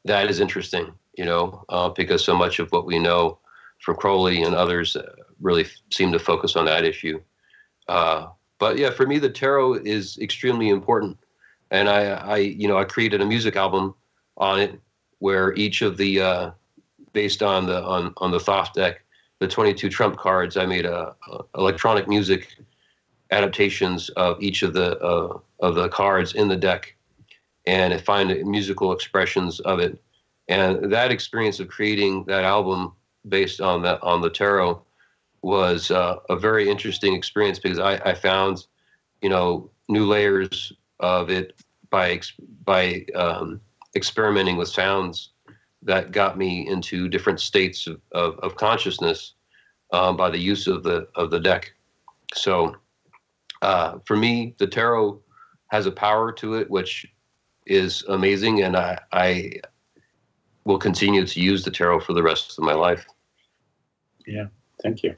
[0.05, 3.39] that is interesting, you know, uh, because so much of what we know
[3.81, 5.03] from Crowley and others uh,
[5.41, 7.20] really seem to focus on that issue.
[7.89, 11.18] Uh, but yeah, for me, the tarot is extremely important,
[11.70, 13.95] and I, I, you know, I created a music album
[14.37, 14.81] on it
[15.18, 16.51] where each of the, uh,
[17.12, 19.05] based on the on on the Thoth deck,
[19.43, 22.57] the 22 trump cards, I made a, a electronic music
[23.32, 26.95] adaptations of each of the uh, of the cards in the deck,
[27.66, 30.01] and find musical expressions of it.
[30.47, 32.93] And that experience of creating that album
[33.28, 34.80] based on that on the tarot
[35.43, 38.66] was uh, a very interesting experience because I, I, found,
[39.22, 42.20] you know, new layers of it by
[42.64, 43.61] by um,
[43.97, 45.32] experimenting with sounds
[45.83, 49.35] that got me into different states of, of, of consciousness
[49.93, 51.72] um, by the use of the of the deck.
[52.35, 52.76] So,
[53.61, 55.20] uh, for me, the tarot
[55.68, 57.07] has a power to it which
[57.66, 59.53] is amazing, and I, I
[60.64, 63.07] will continue to use the tarot for the rest of my life.
[64.26, 64.47] Yeah,
[64.83, 65.14] thank you.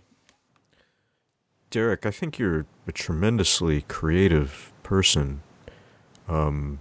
[1.70, 5.42] Derek, I think you're a tremendously creative person.
[6.28, 6.78] Um,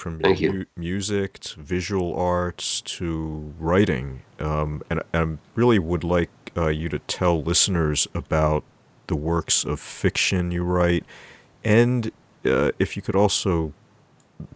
[0.00, 4.22] from Thank mu- music to visual arts to writing.
[4.38, 8.64] Um, and I really would like uh, you to tell listeners about
[9.06, 11.04] the works of fiction you write.
[11.62, 12.10] And
[12.44, 13.72] uh, if you could also,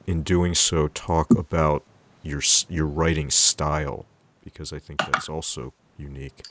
[0.07, 1.83] in doing so, talk about
[2.23, 4.07] your, your writing style,
[4.43, 6.43] because I think that's also unique.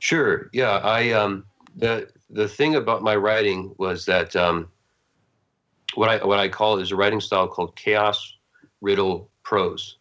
[0.00, 0.50] Sure.
[0.52, 0.78] Yeah.
[0.78, 1.44] I, um,
[1.76, 4.68] the the thing about my writing was that um,
[5.98, 8.36] what I what I call is a writing style called chaos
[8.80, 9.96] riddle prose,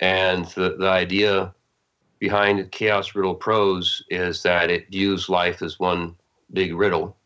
[0.00, 1.54] and the the idea
[2.18, 6.14] behind chaos riddle prose is that it views life as one
[6.52, 7.16] big riddle,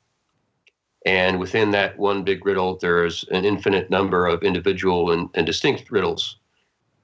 [1.06, 5.90] and within that one big riddle, there's an infinite number of individual and, and distinct
[5.90, 6.36] riddles,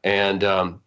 [0.05, 0.80] and um,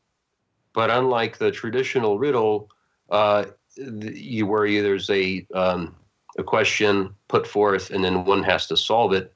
[0.74, 2.70] but unlike the traditional riddle.
[3.10, 3.45] Uh,
[3.78, 5.95] you where there's a um,
[6.38, 9.34] a question put forth and then one has to solve it.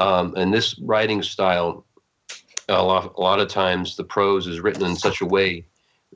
[0.00, 1.86] Um, and this writing style,
[2.68, 5.66] a lot, a lot of times the prose is written in such a way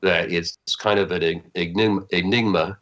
[0.01, 2.77] that it's kind of an enigma, enigma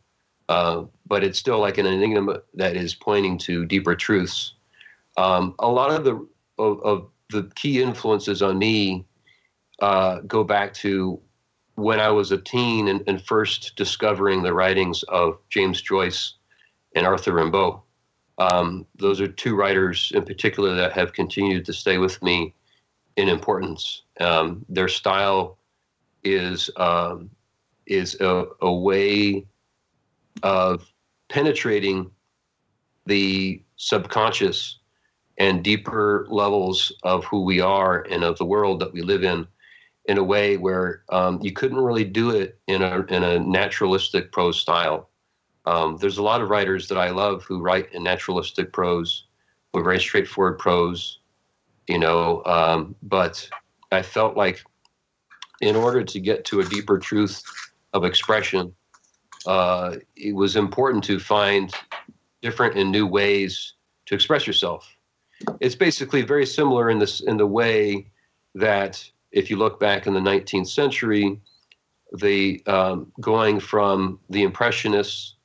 [0.49, 4.55] uh, but it's still like an enigma that is pointing to deeper truths.
[5.17, 6.27] Um, a lot of the
[6.57, 9.05] of, of the key influences on me
[9.81, 11.19] uh, go back to
[11.75, 16.35] when I was a teen and, and, first discovering the writings of James Joyce
[16.95, 17.81] and Arthur Rimbaud.
[18.38, 22.53] Um, those are two writers in particular that have continued to stay with me
[23.15, 24.03] in importance.
[24.19, 25.57] Um, their style
[26.23, 27.29] is um,
[27.86, 29.45] is a, a way
[30.41, 30.91] of
[31.29, 32.09] penetrating
[33.05, 34.79] the subconscious
[35.38, 39.47] and deeper levels of who we are and of the world that we live in
[40.05, 44.31] in a way where um, you couldn't really do it in a, in a naturalistic
[44.31, 45.09] prose style.
[45.66, 49.26] Um, there's a lot of writers that I love who write in naturalistic prose,
[49.74, 51.20] with very straightforward prose,
[51.88, 53.47] you know, um, but
[53.91, 54.64] I felt like
[55.61, 57.43] in order to get to a deeper truth
[57.93, 58.74] of expression,
[59.45, 61.74] uh, it was important to find
[62.41, 63.74] different and new ways
[64.05, 64.95] to express yourself.
[65.59, 68.07] It's basically very similar in this in the way
[68.55, 71.39] that if you look back in the 19th century,
[72.14, 75.36] the um, going from the impressionists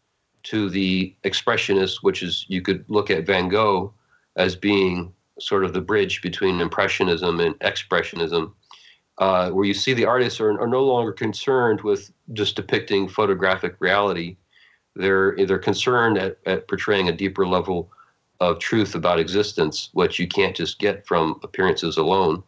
[0.45, 3.93] to the expressionists, which is you could look at Van Gogh
[4.37, 8.53] as being sort of the bridge between impressionism and expressionism,
[9.19, 13.77] uh, where you see the artists are, are no longer concerned with just depicting photographic
[13.81, 14.37] reality.
[14.95, 17.91] They're they're concerned at, at portraying a deeper level
[18.41, 22.43] of truth about existence, which you can't just get from appearances alone.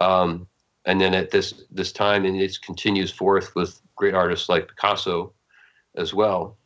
[0.00, 0.46] Um,
[0.84, 5.32] and then at this this time, and it continues forth with great artists like Picasso,
[5.96, 6.56] as well.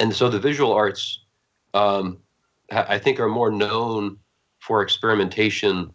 [0.00, 1.20] And so the visual arts,
[1.72, 2.18] um,
[2.70, 4.18] I think, are more known
[4.60, 5.92] for experimentation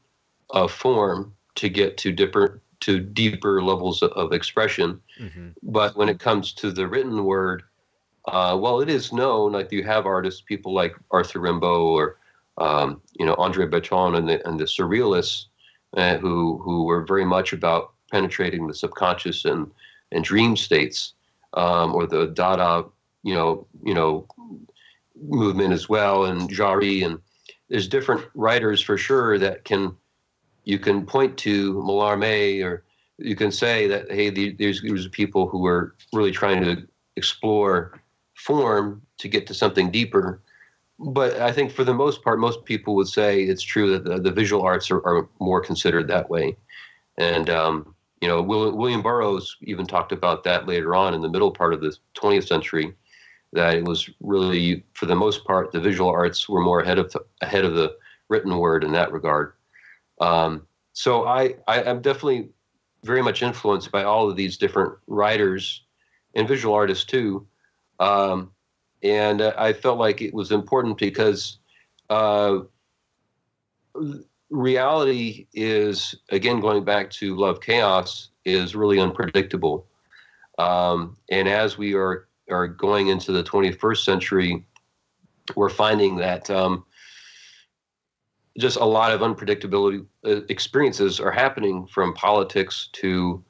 [0.52, 5.02] of form to get to different to deeper levels of expression.
[5.20, 5.50] Mm-hmm.
[5.64, 7.64] But when it comes to the written word,
[8.28, 9.52] uh, well, it is known.
[9.52, 12.18] Like you have artists, people like Arthur Rimbaud or
[12.58, 15.45] um, you know Andre Breton and the and the surrealists
[15.97, 19.72] uh, who who were very much about penetrating the subconscious and
[20.12, 21.14] and dream states,
[21.54, 22.86] um, or the Dada,
[23.24, 24.28] you know, you know,
[25.22, 27.20] movement as well, and Jarry, and
[27.70, 29.96] there's different writers for sure that can
[30.64, 32.84] you can point to Mallarmé, or
[33.18, 38.00] you can say that hey, there's there's people who are really trying to explore
[38.36, 40.42] form to get to something deeper
[41.00, 44.20] but I think for the most part, most people would say it's true that the,
[44.20, 46.58] the visual arts are, are, more considered that way.
[47.18, 51.52] And, um, you know, William Burroughs even talked about that later on in the middle
[51.52, 52.94] part of the 20th century,
[53.54, 57.12] that it was really, for the most part, the visual arts were more ahead of
[57.12, 57.95] the, ahead of the
[58.28, 59.54] written word in that regard.
[60.22, 62.50] Um, so I, I, am definitely
[63.04, 65.84] very much influenced by all of these different writers
[66.36, 67.47] and visual artists too.
[68.00, 68.52] Um,
[69.02, 71.60] and I felt like it was important because
[72.10, 72.60] uh,
[74.50, 79.88] reality is again going back to love chaos is really unpredictable,
[80.58, 84.66] um, and as we are are going into the 21st century,
[85.56, 86.50] we're finding that.
[86.50, 86.86] Um,
[88.58, 93.43] just a lot of unpredictability uh, experiences are happening from politics to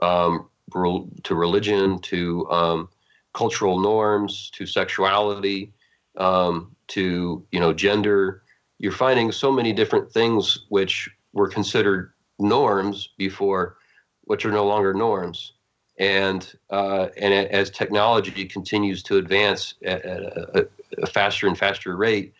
[0.00, 2.88] um, to religion to um,
[3.32, 5.72] cultural norms to sexuality
[6.16, 8.42] um, to you know gender
[8.78, 13.76] you're finding so many different things which were considered norms before
[14.22, 15.52] which are no longer norms
[15.98, 20.68] and uh, and as technology continues to advance at, a,
[20.98, 22.34] a, faster and faster rate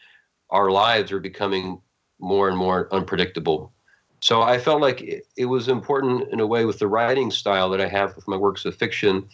[0.51, 1.81] our lives are becoming
[2.19, 3.73] more and more unpredictable
[4.21, 7.71] so i felt like it, it was important in a way with the writing style
[7.71, 9.27] that i have with my works of fiction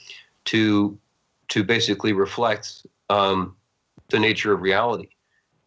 [0.44, 0.98] to
[1.48, 3.54] to basically reflect um,
[4.08, 5.08] the nature of reality.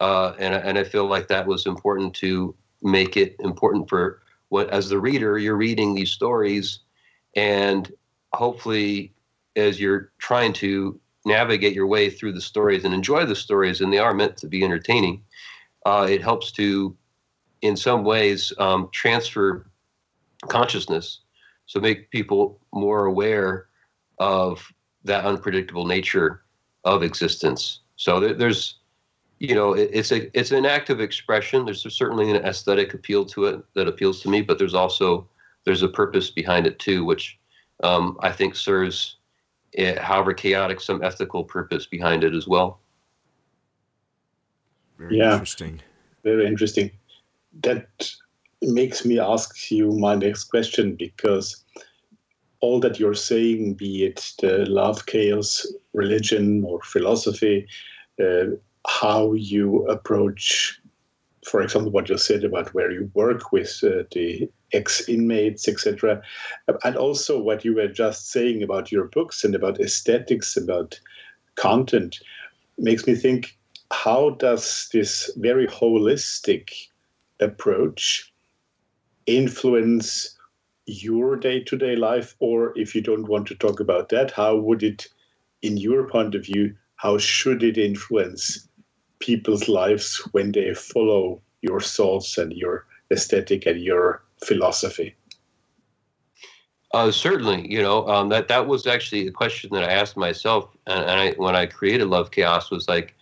[0.00, 4.68] Uh, and, and I feel like that was important to make it important for what,
[4.70, 6.80] as the reader, you're reading these stories,
[7.34, 7.92] and
[8.36, 9.12] hopefully,
[9.56, 13.92] as you're trying to navigate your way through the stories and enjoy the stories, and
[13.92, 15.22] they are meant to be entertaining,
[15.86, 16.96] uh, it helps to,
[17.62, 19.66] in some ways, um, transfer
[20.48, 21.20] consciousness,
[21.66, 23.66] so make people more aware
[24.18, 24.72] of
[25.04, 26.42] that unpredictable nature
[26.84, 27.80] of existence.
[27.96, 28.78] So there, there's,
[29.40, 31.64] you know, it, it's a it's an active expression.
[31.64, 35.28] There's certainly an aesthetic appeal to it that appeals to me, but there's also
[35.64, 37.38] there's a purpose behind it too, which
[37.82, 39.16] um, I think serves,
[39.72, 42.80] it, however chaotic, some ethical purpose behind it as well.
[44.98, 45.80] Very yeah, interesting.
[46.24, 46.90] Very interesting.
[47.62, 47.86] That
[48.62, 51.64] makes me ask you my next question because
[52.60, 57.66] all that you're saying, be it the love, chaos, religion, or philosophy,
[58.20, 58.46] uh,
[58.86, 60.80] how you approach
[61.46, 66.20] for example, what you said about where you work with uh, the ex inmates, etc.,
[66.82, 70.98] and also what you were just saying about your books and about aesthetics, about
[71.54, 72.18] content,
[72.78, 73.56] makes me think
[73.92, 76.88] how does this very holistic
[77.38, 78.32] approach
[79.26, 80.36] influence
[80.86, 82.34] your day to day life?
[82.40, 85.06] Or if you don't want to talk about that, how would it,
[85.62, 88.65] in your point of view, how should it influence
[89.26, 95.14] people's lives when they follow your thoughts and your aesthetic and your philosophy?
[96.94, 100.68] Uh, certainly, you know um, that that was actually a question that I asked myself,
[100.86, 103.14] and, and I, when I created Love Chaos was like,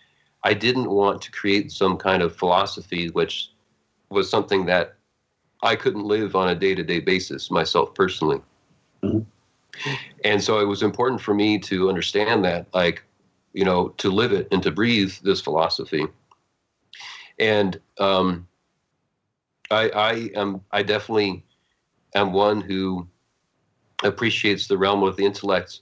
[0.43, 3.49] I didn't want to create some kind of philosophy which
[4.09, 4.95] was something that
[5.63, 8.41] I couldn't live on a day to day basis myself personally.
[9.03, 9.93] Mm-hmm.
[10.23, 13.03] And so it was important for me to understand that, like,
[13.55, 16.05] you know, to live it and to breathe this philosophy.
[17.39, 18.47] And um,
[19.71, 21.45] I, I am, I definitely
[22.15, 23.07] am one who
[24.03, 25.79] appreciates the realm of the intellect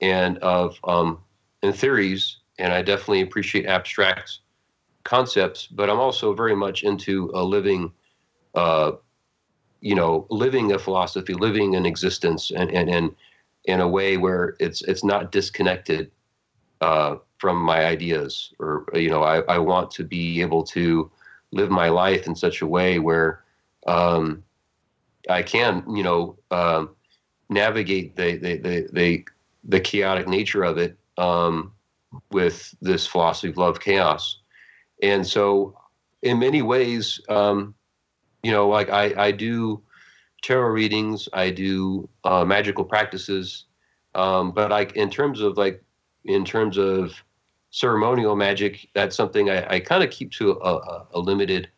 [0.00, 1.18] and of um,
[1.62, 4.38] and theories, and I definitely appreciate abstract
[5.02, 5.66] concepts.
[5.66, 7.92] But I'm also very much into a living,
[8.54, 8.92] uh,
[9.80, 13.14] you know, living a philosophy, living an existence, and and and
[13.64, 16.10] in a way where it's it's not disconnected
[16.80, 21.10] uh, from my ideas, or you know, I, I want to be able to
[21.52, 23.42] live my life in such a way where
[23.86, 24.42] um,
[25.28, 26.90] I can, you know, um,
[27.48, 29.24] navigate the, the the, the
[29.64, 31.72] the chaotic nature of it um,
[32.30, 34.38] with this philosophy of love chaos,
[35.02, 35.76] and so
[36.22, 37.74] in many ways, um,
[38.42, 39.82] you know, like I I do
[40.42, 43.66] tarot readings, I do uh, magical practices,
[44.14, 45.82] um, but like in terms of like
[46.24, 47.12] in terms of
[47.70, 51.68] ceremonial magic, that's something I, I kind of keep to a, a limited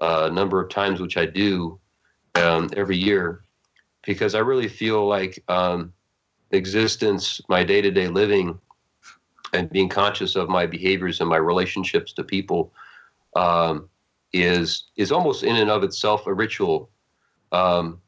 [0.00, 1.78] uh, number of times, which I do
[2.34, 3.44] um, every year,
[4.04, 5.92] because I really feel like um,
[6.50, 8.58] existence, my day to day living,
[9.52, 12.72] and being conscious of my behaviors and my relationships to people
[13.36, 13.88] um,
[14.32, 16.90] is is almost in and of itself a ritual.
[17.52, 18.00] Um,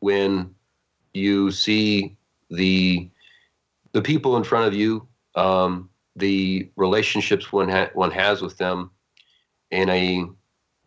[0.00, 0.54] when
[1.14, 2.16] you see
[2.50, 3.08] the
[3.92, 8.90] the people in front of you um, the relationships one ha- one has with them
[9.70, 10.24] in a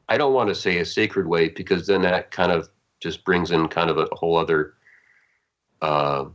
[0.10, 2.70] I don't want to say a sacred way because then that kind of
[3.00, 4.74] just brings in kind of a whole other
[5.82, 6.26] uh,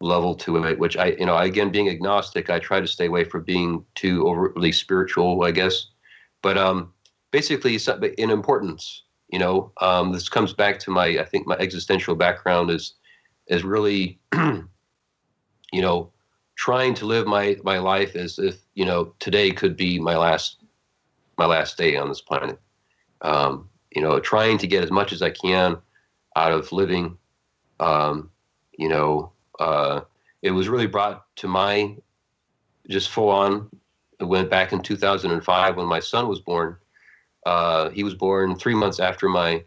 [0.00, 0.78] level to it.
[0.78, 4.26] Which I you know again being agnostic, I try to stay away from being too
[4.26, 5.86] overly spiritual, I guess.
[6.42, 6.92] But um,
[7.30, 7.78] basically,
[8.18, 12.70] in importance, you know, um, this comes back to my I think my existential background
[12.70, 12.94] is
[13.46, 14.68] is really you
[15.72, 16.10] know
[16.56, 20.56] trying to live my my life as if you know today could be my last
[21.38, 22.58] my last day on this planet.
[23.20, 25.78] Um, you know, trying to get as much as I can
[26.34, 27.16] out of living.
[27.80, 28.30] Um,
[28.78, 30.00] you know, uh,
[30.42, 31.96] it was really brought to my
[32.88, 33.70] just full on.
[34.20, 36.76] It went back in 2005 when my son was born.
[37.44, 39.62] Uh, he was born three months after my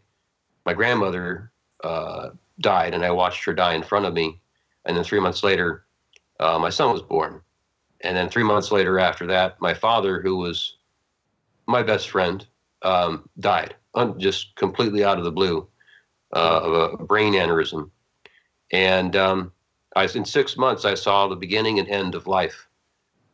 [0.65, 1.51] my grandmother
[1.83, 2.29] uh,
[2.59, 4.41] died, and I watched her die in front of me.
[4.85, 5.85] And then three months later,
[6.39, 7.41] uh, my son was born.
[8.01, 10.77] And then three months later, after that, my father, who was
[11.67, 12.45] my best friend,
[12.81, 15.67] um, died un- just completely out of the blue
[16.35, 17.89] uh, of a brain aneurysm.
[18.71, 19.51] And um,
[19.95, 22.67] I, in six months, I saw the beginning and end of life,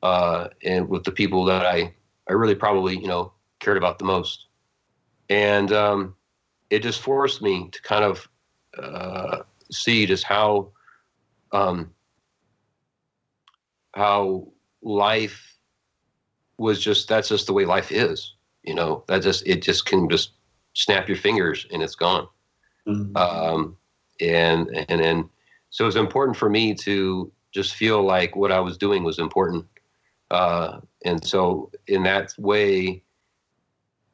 [0.01, 1.93] uh, and with the people that I,
[2.30, 4.47] I really probably, you know, cared about the most.
[5.30, 6.16] And um,
[6.70, 8.30] it just forced me to kind of
[8.78, 9.39] uh,
[9.72, 10.72] see just how
[11.51, 11.91] um,
[13.96, 14.48] how
[14.82, 15.58] life
[16.58, 18.36] was just that's just the way life is
[18.66, 19.04] you know?
[19.08, 20.32] That just it just can just
[20.74, 22.28] snap your fingers and it's gone.
[22.88, 23.18] Mm-hmm.
[23.18, 23.78] um,
[24.22, 25.30] and and and
[25.72, 29.66] so it's important for me to just feel like what i was doing was important.
[30.32, 33.02] Uh, and so in that way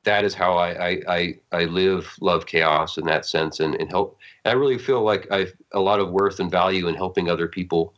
[0.04, 3.90] that is how I, I, I, I live love chaos in that sense and, and
[3.90, 7.30] help and i really feel like i've a lot of worth and value in helping
[7.30, 7.94] other people.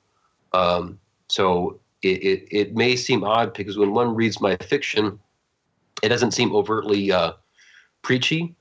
[0.53, 0.99] Um,
[1.33, 5.19] so it, it, it, may seem odd because when one reads my fiction,
[6.03, 7.31] it doesn't seem overtly uh,
[8.03, 8.55] preachy.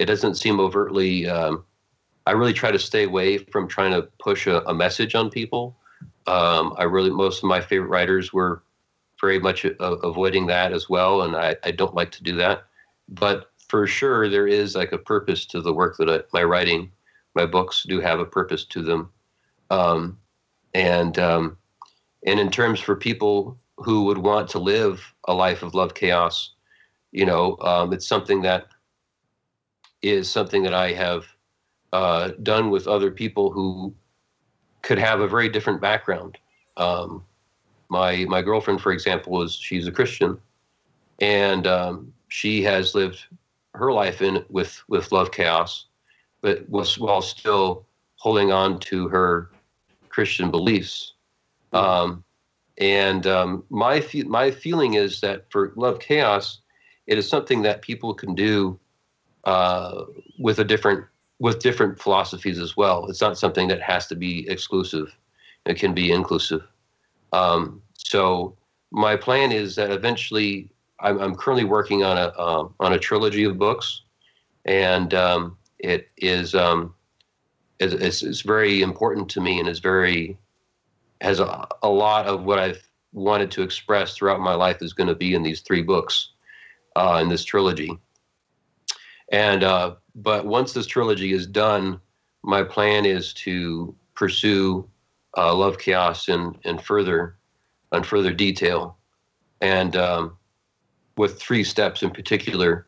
[0.00, 1.28] It doesn't seem overtly.
[1.28, 1.66] Um,
[2.26, 5.76] I really try to stay away from trying to push a, a message on people.
[6.26, 8.62] Um, I really most of my favorite writers were
[9.20, 12.64] very much a, avoiding that as well, and I, I don't like to do that.
[13.10, 16.90] But for sure, there is like a purpose to the work that I, my writing,
[17.34, 19.10] my books do have a purpose to them,
[19.68, 20.18] um,
[20.72, 21.58] and um,
[22.26, 26.54] and in terms for people who would want to live a life of love chaos,
[27.12, 28.66] you know, um, it's something that
[30.02, 31.26] is something that I have
[31.92, 33.94] uh, done with other people who
[34.82, 36.38] could have a very different background.
[36.76, 37.24] Um,
[37.88, 40.38] my my girlfriend, for example, is she's a Christian,
[41.20, 43.24] and um, she has lived
[43.74, 45.86] her life in with with love chaos,
[46.42, 49.50] but was while still holding on to her
[50.08, 51.14] Christian beliefs.
[51.72, 52.24] Um,
[52.78, 56.60] and um, my fe- my feeling is that for love chaos,
[57.06, 58.78] it is something that people can do
[59.44, 60.04] uh,
[60.38, 61.04] with a different
[61.40, 63.06] with different philosophies as well.
[63.08, 65.08] It's not something that has to be exclusive;
[65.66, 66.62] it can be inclusive.
[67.32, 68.56] Um, so
[68.90, 73.44] my plan is that eventually, I'm, I'm currently working on a um, on a trilogy
[73.44, 74.02] of books,
[74.64, 76.94] and um, it is um,
[77.80, 80.38] it's, it's very important to me and is very
[81.20, 85.08] has a, a lot of what I've wanted to express throughout my life is going
[85.08, 86.30] to be in these three books
[86.96, 87.98] uh, in this trilogy.
[89.30, 92.00] And uh, but once this trilogy is done,
[92.42, 94.88] my plan is to pursue
[95.36, 97.36] uh, Love Chaos in in further
[97.92, 98.96] in further detail,
[99.60, 100.36] and um,
[101.16, 102.86] with three steps in particular.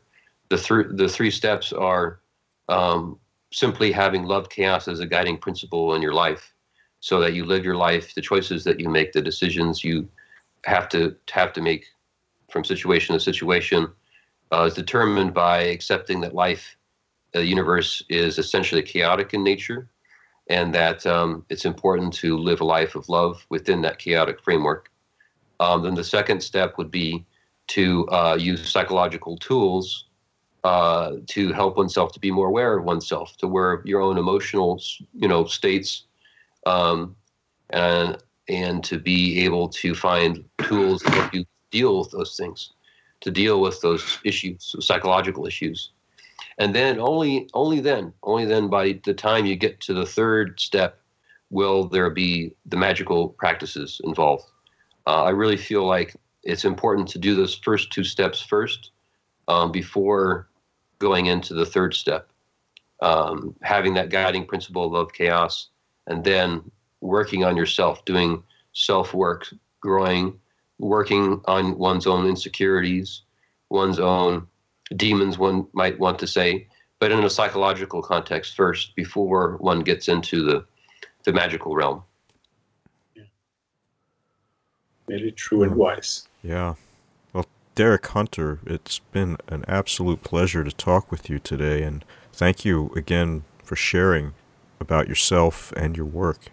[0.48, 2.20] The three the three steps are
[2.68, 3.18] um,
[3.52, 6.54] simply having love chaos as a guiding principle in your life
[7.00, 10.08] so that you live your life the choices that you make the decisions you
[10.64, 11.86] have to have to make
[12.50, 13.88] from situation to situation
[14.52, 16.76] uh, is determined by accepting that life
[17.32, 19.88] the universe is essentially chaotic in nature
[20.50, 24.90] and that um, it's important to live a life of love within that chaotic framework.
[25.60, 27.24] Um, then the second step would be
[27.68, 30.06] to uh, use psychological tools
[30.64, 34.82] uh, to help oneself to be more aware of oneself, to where your own emotional,
[35.14, 36.06] you know, states,
[36.66, 37.16] um,
[37.70, 42.72] and and to be able to find tools to help you deal with those things,
[43.20, 45.92] to deal with those issues, psychological issues,
[46.58, 50.58] and then only only then, only then, by the time you get to the third
[50.60, 51.00] step,
[51.50, 54.44] will there be the magical practices involved.
[55.06, 58.90] Uh, I really feel like it's important to do those first two steps first
[59.48, 60.48] um, before
[60.98, 62.28] going into the third step,
[63.02, 65.69] um, having that guiding principle of chaos,
[66.10, 68.42] and then working on yourself, doing
[68.74, 69.46] self work,
[69.80, 70.38] growing,
[70.78, 73.22] working on one's own insecurities,
[73.70, 74.46] one's own
[74.96, 76.66] demons, one might want to say,
[76.98, 80.64] but in a psychological context first before one gets into the,
[81.24, 82.02] the magical realm.
[83.14, 83.22] Yeah.
[85.08, 86.26] Very true and wise.
[86.42, 86.74] Yeah.
[87.32, 87.46] Well,
[87.76, 92.90] Derek Hunter, it's been an absolute pleasure to talk with you today, and thank you
[92.96, 94.34] again for sharing
[94.80, 96.46] about yourself and your work.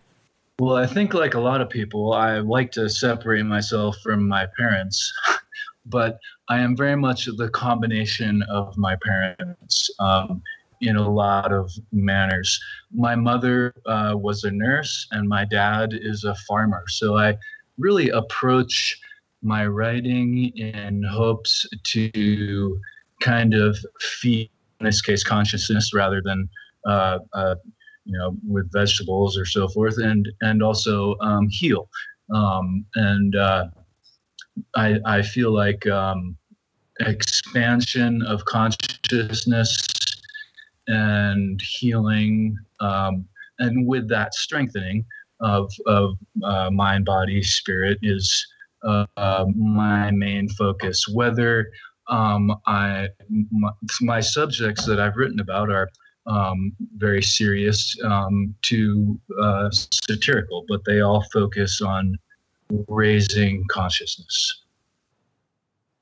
[0.60, 4.48] Well, I think like a lot of people, I like to separate myself from my
[4.58, 5.12] parents,
[5.86, 9.90] but I am very much the combination of my parents.
[10.00, 10.42] Um,
[10.82, 12.60] in a lot of manners.
[12.94, 16.84] My mother uh, was a nurse, and my dad is a farmer.
[16.88, 17.38] So I
[17.78, 19.00] really approach
[19.46, 22.80] my writing in hopes to
[23.22, 26.50] kind of feed, in this case, consciousness rather than.
[26.88, 27.56] Uh, uh,
[28.08, 31.90] you know, with vegetables or so forth, and and also um, heal.
[32.34, 33.66] Um, and uh,
[34.76, 36.38] I, I feel like um,
[37.00, 39.88] expansion of consciousness
[40.88, 43.26] and healing, um,
[43.60, 45.06] and with that strengthening
[45.42, 48.46] of, of uh, mind, body, spirit is
[48.86, 51.08] uh, my main focus.
[51.08, 51.72] Whether
[52.08, 53.10] um, I
[53.52, 53.72] my,
[54.02, 55.90] my, subjects that I've written about are
[56.28, 62.18] um, very serious um, to uh, satirical, but they all focus on
[62.88, 64.64] raising consciousness.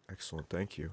[0.10, 0.92] Excellent, thank you.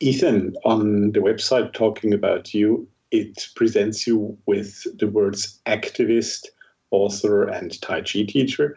[0.00, 6.46] Ethan, on the website talking about you, it presents you with the words activist,
[6.90, 8.76] author, and Tai Chi teacher.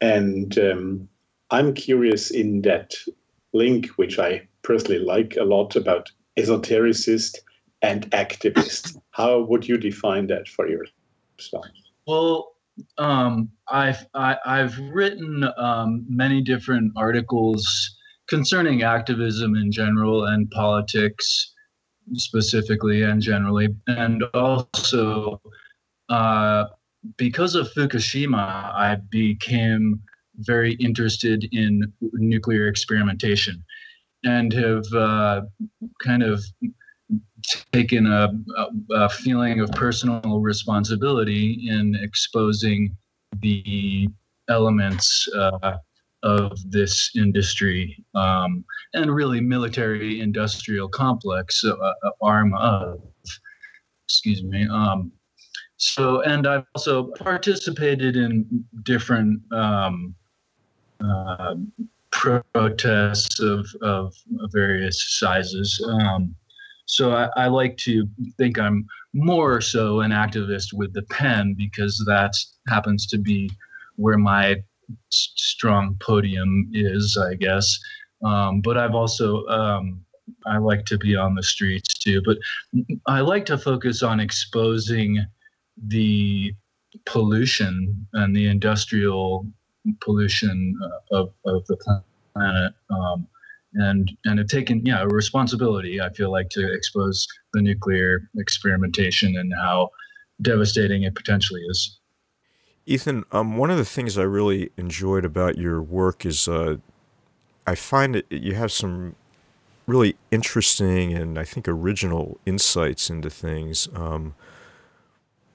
[0.00, 1.08] And um,
[1.50, 2.94] I'm curious in that
[3.52, 7.36] link, which I personally like a lot about esotericist
[7.82, 8.96] and activist.
[9.10, 11.66] How would you define that for yourself?
[12.06, 12.52] Well,
[12.98, 17.96] um, I've I, have i have written um, many different articles
[18.28, 21.52] concerning activism in general and politics
[22.14, 25.40] specifically and generally, and also
[26.08, 26.66] uh,
[27.16, 30.02] because of Fukushima, I became
[30.38, 33.64] very interested in nuclear experimentation
[34.24, 35.42] and have uh,
[36.02, 36.42] kind of
[37.72, 42.96] taken a, a, a, feeling of personal responsibility in exposing
[43.40, 44.08] the
[44.48, 45.76] elements uh,
[46.22, 48.64] of this industry um,
[48.94, 53.00] and really military industrial complex uh, uh, arm of
[54.06, 55.12] excuse me um,
[55.76, 60.14] so and i've also participated in different um,
[61.00, 61.54] uh,
[62.10, 64.14] protests of, of
[64.52, 66.34] various sizes um,
[66.86, 72.02] so I, I, like to think i'm more so an activist with the pen because
[72.06, 72.32] that
[72.68, 73.50] happens to be
[73.96, 74.56] where my
[75.10, 77.78] strong podium is, I guess.
[78.24, 80.00] Um, but I've also um,
[80.46, 82.22] I like to be on the streets too.
[82.24, 82.38] But
[83.06, 85.24] I like to focus on exposing
[85.86, 86.54] the
[87.04, 89.46] pollution and the industrial
[90.00, 92.74] pollution uh, of, of the planet.
[92.90, 93.26] Um,
[93.76, 99.36] and and have taken yeah a responsibility I feel like to expose the nuclear experimentation
[99.36, 99.90] and how
[100.42, 101.98] devastating it potentially is.
[102.86, 106.76] Ethan, um, one of the things I really enjoyed about your work is uh,
[107.66, 109.16] I find that you have some
[109.86, 113.88] really interesting and I think original insights into things.
[113.94, 114.34] Um,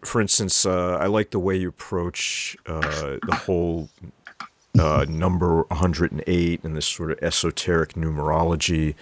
[0.04, 3.90] for instance, uh, I like the way you approach uh, the whole
[4.80, 8.96] uh, number 108 and this sort of esoteric numerology.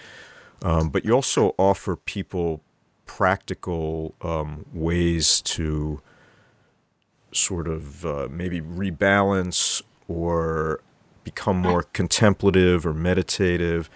[0.62, 2.60] Um, but you also offer people
[3.06, 6.00] practical um, ways to
[7.32, 10.80] sort of uh, maybe rebalance or
[11.24, 13.88] become more contemplative or meditative.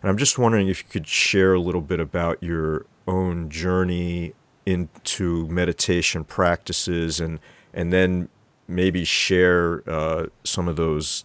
[0.00, 4.34] And I'm just wondering if you could share a little bit about your own journey
[4.64, 7.40] into meditation practices and
[7.74, 8.28] and then
[8.74, 11.24] maybe share uh, some of those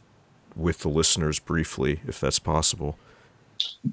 [0.55, 2.97] with the listeners briefly, if that's possible.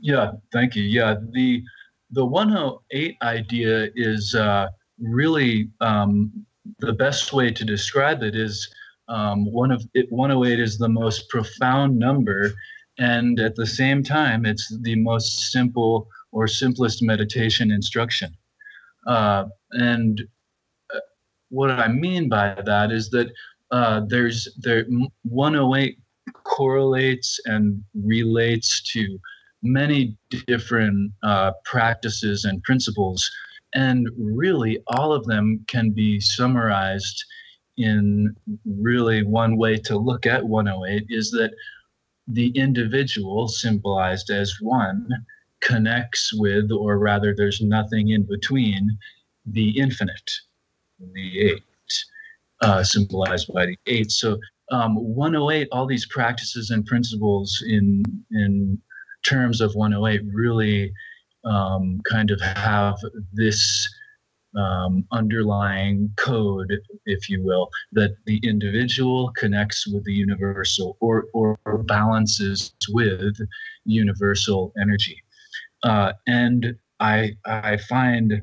[0.00, 0.82] Yeah, thank you.
[0.82, 1.62] Yeah, the
[2.10, 4.68] the 108 idea is uh,
[5.00, 6.46] really um,
[6.78, 8.72] the best way to describe it is
[9.08, 12.52] um, one of it, 108 is the most profound number,
[12.98, 18.36] and at the same time, it's the most simple or simplest meditation instruction.
[19.06, 20.22] Uh, and
[21.54, 23.28] what I mean by that is that
[23.70, 24.84] uh, there's there
[25.22, 25.98] 108
[26.44, 29.18] correlates and relates to
[29.62, 30.16] many
[30.46, 33.30] different uh, practices and principles.
[33.74, 37.24] And really, all of them can be summarized
[37.76, 41.52] in really one way to look at 108 is that
[42.28, 45.08] the individual, symbolized as one,
[45.60, 48.96] connects with, or rather, there's nothing in between,
[49.46, 50.30] the infinite,
[51.12, 51.62] the eight,
[52.62, 54.10] uh, symbolized by the eight.
[54.10, 54.38] So,
[54.70, 58.80] um, 108, all these practices and principles in in
[59.22, 60.92] terms of 108 really
[61.44, 62.96] um, kind of have
[63.32, 63.88] this
[64.56, 66.72] um, underlying code,
[67.06, 73.36] if you will, that the individual connects with the universal or, or balances with
[73.84, 75.22] universal energy.
[75.82, 78.42] Uh, and I, I find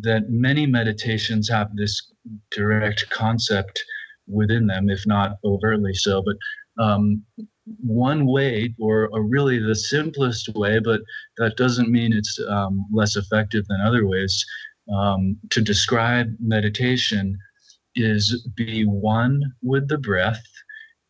[0.00, 2.12] that many meditations have this
[2.50, 3.84] direct concept
[4.26, 6.22] within them, if not overtly so.
[6.22, 6.36] But
[6.82, 7.22] um,
[7.84, 11.00] one way, or, or, really the simplest way, but
[11.38, 14.44] that doesn't mean it's um, less effective than other ways,
[14.92, 17.36] um, to describe meditation
[17.96, 20.42] is be one with the breath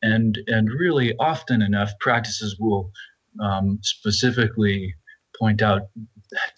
[0.02, 2.90] and and really often enough, practices will
[3.40, 4.94] um, specifically
[5.38, 5.82] point out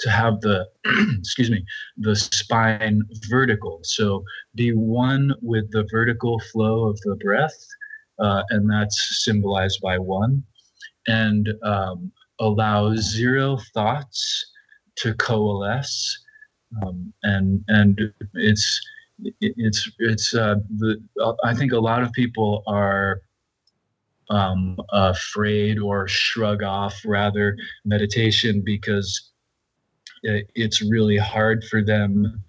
[0.00, 0.68] to have the
[1.18, 1.64] excuse me
[1.96, 3.80] the spine vertical.
[3.82, 4.24] So
[4.54, 7.66] be one with the vertical flow of the breath
[8.18, 10.42] uh, and that's symbolized by one
[11.06, 14.46] and um, allow zero thoughts
[14.96, 16.18] to coalesce
[16.82, 18.80] um, and and it's
[19.40, 21.02] it's it's uh, the
[21.44, 23.20] I think a lot of people are
[24.30, 29.31] um, afraid or shrug off rather meditation because
[30.22, 32.42] it's really hard for them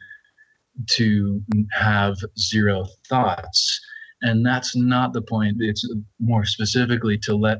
[0.89, 1.41] to
[1.71, 3.79] have zero thoughts.
[4.21, 5.57] And that's not the point.
[5.59, 5.87] It's
[6.19, 7.59] more specifically to let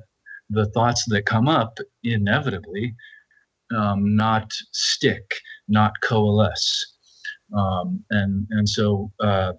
[0.49, 2.95] the thoughts that come up inevitably
[3.75, 5.35] um, not stick
[5.67, 6.93] not coalesce.
[7.55, 9.53] Um, and and so uh,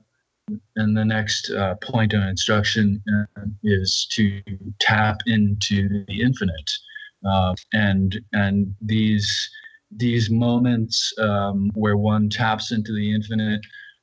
[0.76, 4.42] and the next uh, point of instruction uh, is to
[4.80, 6.70] tap into the infinite.
[7.26, 9.50] Uh, and and these
[9.96, 13.60] these moments um, where one taps into the infinite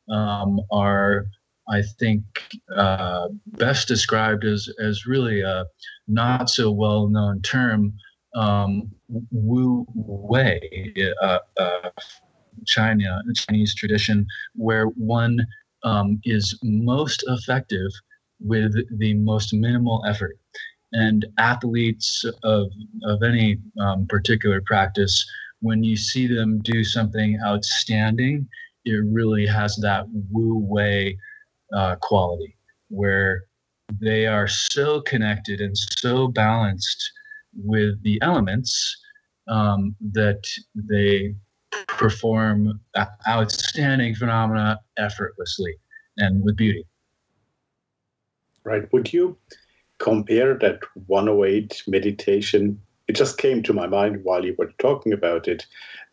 [0.10, 1.26] um, are
[1.70, 2.24] I think
[2.76, 5.66] uh, best described as as really a
[6.08, 7.94] not so well known term
[8.36, 8.92] um,
[9.32, 11.90] Wu Wei, uh, uh,
[12.66, 15.46] China Chinese tradition, where one
[15.84, 17.92] um, is most effective
[18.40, 20.38] with the most minimal effort.
[20.94, 22.68] And athletes of,
[23.04, 25.26] of any um, particular practice,
[25.62, 28.48] when you see them do something outstanding,
[28.86, 31.18] it really has that Wu Wei
[31.74, 32.58] uh, quality
[32.90, 33.44] where
[34.00, 37.12] they are so connected and so balanced
[37.64, 38.98] with the elements
[39.48, 40.42] um, that
[40.76, 41.36] they
[41.88, 42.80] perform
[43.28, 45.76] outstanding phenomena effortlessly
[46.18, 46.86] and with beauty.
[48.64, 48.92] Right.
[48.94, 49.38] Would you
[50.00, 52.82] compare that 108 meditation?
[53.12, 55.66] It just came to my mind while you were talking about it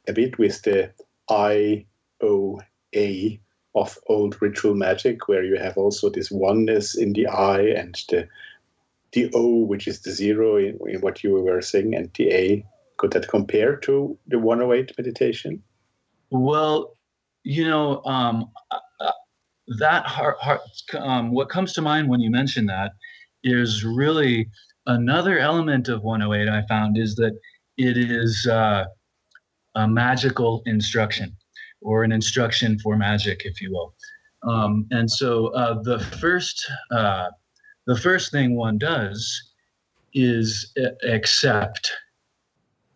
[0.08, 0.90] a bit with the
[1.30, 3.38] IOA
[3.76, 8.26] of old ritual magic, where you have also this oneness in the I and the
[9.12, 12.66] the O, which is the zero in, in what you were saying, and the A
[12.96, 15.62] could that compare to the 108 meditation?
[16.30, 16.96] Well,
[17.44, 19.12] you know, um, uh,
[19.78, 20.62] that heart, heart
[20.94, 22.94] um, what comes to mind when you mention that
[23.44, 24.50] is really
[24.88, 27.38] another element of 108 I found is that
[27.76, 28.84] it is uh,
[29.76, 31.36] a magical instruction
[31.80, 33.94] or an instruction for magic, if you will.
[34.42, 37.28] Um, and so uh, the first uh,
[37.86, 39.52] the first thing one does
[40.14, 40.74] is
[41.04, 41.90] accept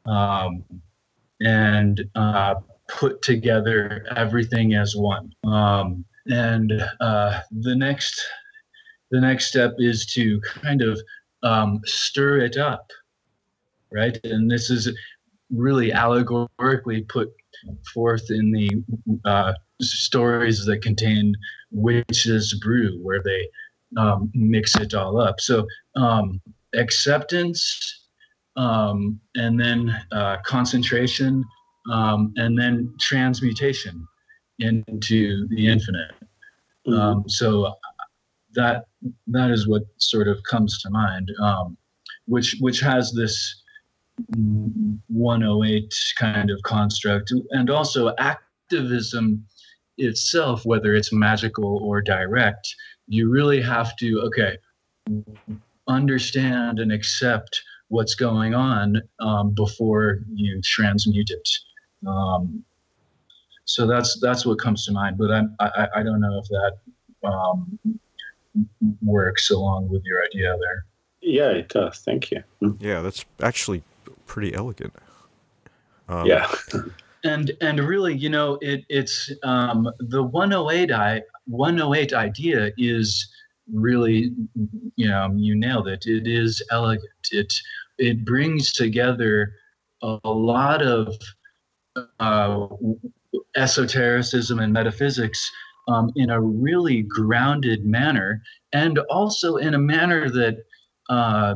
[0.06, 0.64] um,
[1.40, 2.56] and uh,
[2.89, 5.32] put together everything as one.
[5.44, 8.24] Um, and uh, the next
[9.10, 11.01] the next step is to kind of
[11.43, 12.90] um, stir it up,
[13.90, 14.19] right?
[14.24, 14.97] And this is
[15.51, 17.31] really allegorically put
[17.93, 18.70] forth in the
[19.24, 21.35] uh, stories that contain
[21.70, 23.48] witches' brew, where they
[23.97, 25.40] um, mix it all up.
[25.40, 25.66] So
[25.97, 26.40] um,
[26.74, 28.01] acceptance
[28.56, 31.44] um, and then uh, concentration,
[31.90, 34.06] um, and then transmutation
[34.59, 36.12] into the infinite.
[36.86, 36.94] Mm-hmm.
[36.94, 37.74] Um, so
[38.55, 38.86] that
[39.28, 41.76] that is what sort of comes to mind, um,
[42.26, 43.62] which which has this
[45.08, 49.44] 108 kind of construct, and also activism
[49.98, 52.74] itself, whether it's magical or direct.
[53.08, 54.58] You really have to okay
[55.88, 61.48] understand and accept what's going on um, before you transmute it.
[62.06, 62.64] Um,
[63.64, 65.18] so that's that's what comes to mind.
[65.18, 67.78] But I I, I don't know if that um,
[69.00, 70.84] works along with your idea there.
[71.20, 71.98] Yeah, it does.
[71.98, 72.42] Thank you.
[72.80, 73.82] Yeah, that's actually
[74.26, 74.92] pretty elegant.
[76.08, 76.52] Um, yeah.
[77.24, 83.28] and and really, you know, it it's um, the 108 I 108 idea is
[83.72, 84.32] really,
[84.96, 86.06] you know, you nailed it.
[86.06, 87.08] It is elegant.
[87.30, 87.52] It
[87.98, 89.52] it brings together
[90.02, 91.14] a, a lot of
[92.18, 92.66] uh,
[93.56, 95.50] esotericism and metaphysics
[95.88, 98.42] um, in a really grounded manner,
[98.72, 100.64] and also in a manner that
[101.09, 101.54] uh,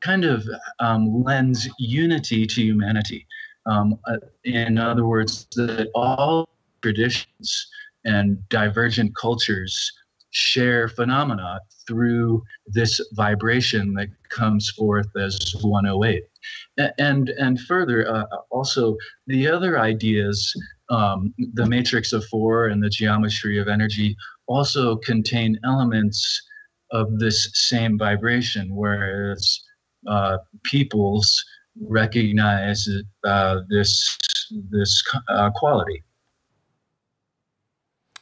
[0.00, 0.44] kind of
[0.80, 3.26] um, lends unity to humanity.
[3.66, 6.48] Um, uh, in other words, that all
[6.82, 7.68] traditions
[8.04, 9.92] and divergent cultures
[10.34, 16.24] share phenomena through this vibration that comes forth as 108
[16.98, 18.96] and and further uh, also
[19.28, 20.52] the other ideas
[20.90, 24.16] um, the matrix of four and the geometry of energy
[24.46, 26.42] also contain elements
[26.90, 29.60] of this same vibration, whereas
[30.06, 31.44] uh, peoples
[31.80, 32.88] recognize
[33.24, 34.18] uh, this
[34.70, 36.02] this uh, quality.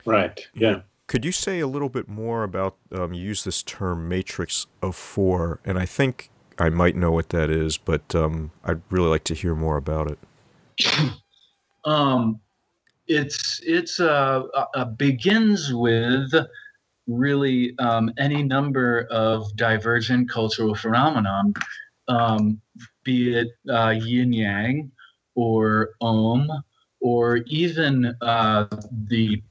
[0.05, 0.41] Right.
[0.55, 0.81] Yeah.
[1.13, 2.79] Could you say a little bit more about?
[2.91, 7.29] Um, you use this term "matrix of four, and I think I might know what
[7.29, 11.13] that is, but um, I'd really like to hear more about it.
[11.85, 12.41] um,
[13.09, 14.45] it's it's uh,
[14.75, 16.33] uh, begins with
[17.07, 21.53] really um, any number of divergent cultural phenomenon,
[22.09, 22.59] um,
[23.05, 24.91] be it uh, yin yang
[25.35, 26.49] or om,
[27.03, 28.65] or even uh,
[29.09, 29.43] the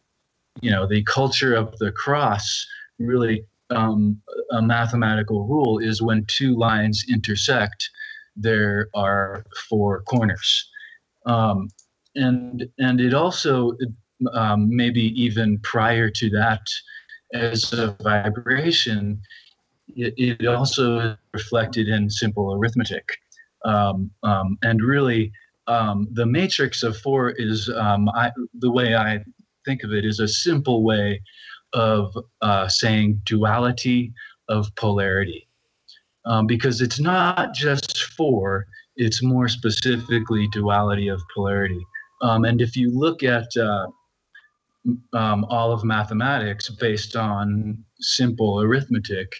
[0.61, 2.65] you know the culture of the cross.
[2.99, 4.21] Really, um,
[4.51, 7.89] a mathematical rule is when two lines intersect,
[8.35, 10.69] there are four corners.
[11.25, 11.69] Um,
[12.15, 13.77] and and it also
[14.33, 16.61] um, maybe even prior to that
[17.33, 19.21] as a vibration
[19.95, 23.07] it, it also reflected in simple arithmetic
[23.63, 25.31] um, um, and really
[25.67, 29.23] um, the matrix of four is I, the way i
[29.65, 31.21] think of it is a simple way
[31.73, 34.13] of uh, saying duality
[34.49, 35.47] of polarity.
[36.25, 41.85] Um, because it's not just four it's more specifically duality of polarity.
[42.21, 43.87] Um, and if you look at uh,
[45.13, 49.33] um, all of mathematics based on simple arithmetic,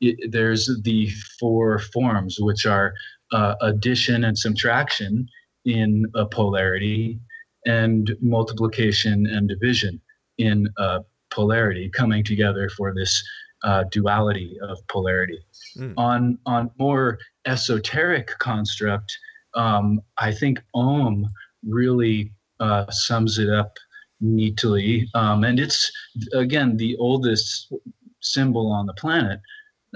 [0.00, 2.94] it, there's the four forms, which are
[3.32, 5.26] uh, addition and subtraction
[5.64, 7.18] in a polarity,
[7.66, 10.00] and multiplication and division
[10.38, 13.22] in a polarity, coming together for this
[13.64, 15.38] uh, duality of polarity.
[15.76, 15.94] Mm.
[15.96, 19.16] On on more esoteric construct,
[19.54, 21.28] um, I think Om
[21.64, 23.76] really uh, sums it up
[24.20, 25.08] neatly.
[25.14, 25.90] Um, and it's,
[26.32, 27.72] again, the oldest
[28.20, 29.40] symbol on the planet.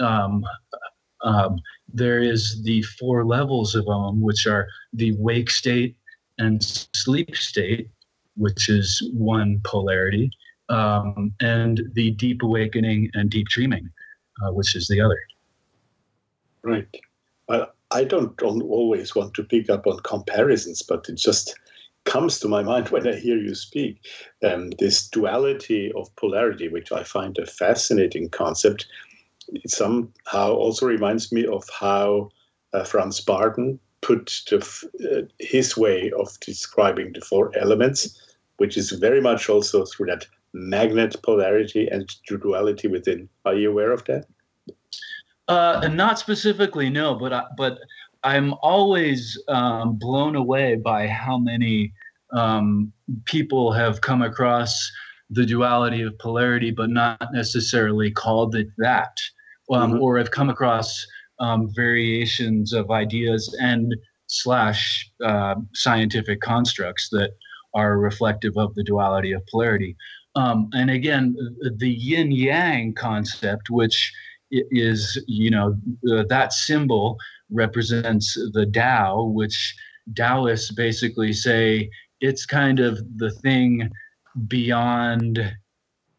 [0.01, 0.45] Um,
[1.23, 1.61] um,
[1.93, 5.97] there is the four levels of Om, which are the wake state
[6.39, 7.89] and sleep state,
[8.37, 10.31] which is one polarity,
[10.69, 13.89] um, and the deep awakening and deep dreaming,
[14.43, 15.19] uh, which is the other.
[16.63, 16.89] Right.
[17.49, 21.55] Well, I don't always want to pick up on comparisons, but it just
[22.05, 24.01] comes to my mind when I hear you speak.
[24.43, 28.87] Um, this duality of polarity, which I find a fascinating concept,
[29.49, 32.31] it somehow also reminds me of how
[32.73, 39.21] uh, Franz Bardon put uh, his way of describing the four elements, which is very
[39.21, 43.29] much also through that magnet polarity and duality within.
[43.45, 44.27] Are you aware of that?
[45.49, 47.79] Uh, not specifically, no, but I, but
[48.23, 51.93] I'm always um, blown away by how many
[52.33, 52.93] um,
[53.25, 54.91] people have come across
[55.31, 59.19] the duality of polarity, but not necessarily called it that,
[59.71, 60.03] um, mm-hmm.
[60.03, 61.07] or have come across
[61.39, 63.95] um, variations of ideas and
[64.27, 67.31] slash uh, scientific constructs that
[67.75, 69.97] are reflective of the duality of polarity.
[70.35, 71.37] Um, and again,
[71.77, 74.13] the yin yang concept, which
[74.51, 75.77] is you know
[76.13, 77.19] uh, that symbol
[77.51, 79.75] represents the Tao, which
[80.15, 81.91] Taoists basically say
[82.21, 83.91] it's kind of the thing
[84.47, 85.57] beyond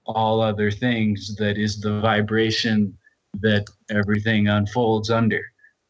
[0.06, 2.97] all other things that is the vibration
[3.36, 5.42] that everything unfolds under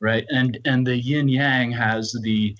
[0.01, 2.55] right and and the yin yang has the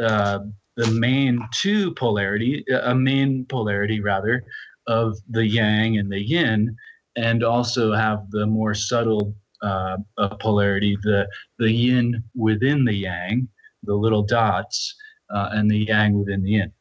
[0.00, 0.38] uh,
[0.76, 4.44] the main two polarity a main polarity rather
[4.86, 6.76] of the yang and the yin
[7.16, 9.96] and also have the more subtle uh,
[10.40, 11.28] polarity, the
[11.58, 13.48] the yin within the yang,
[13.82, 14.94] the little dots,
[15.30, 16.72] uh, and the yang within the yin.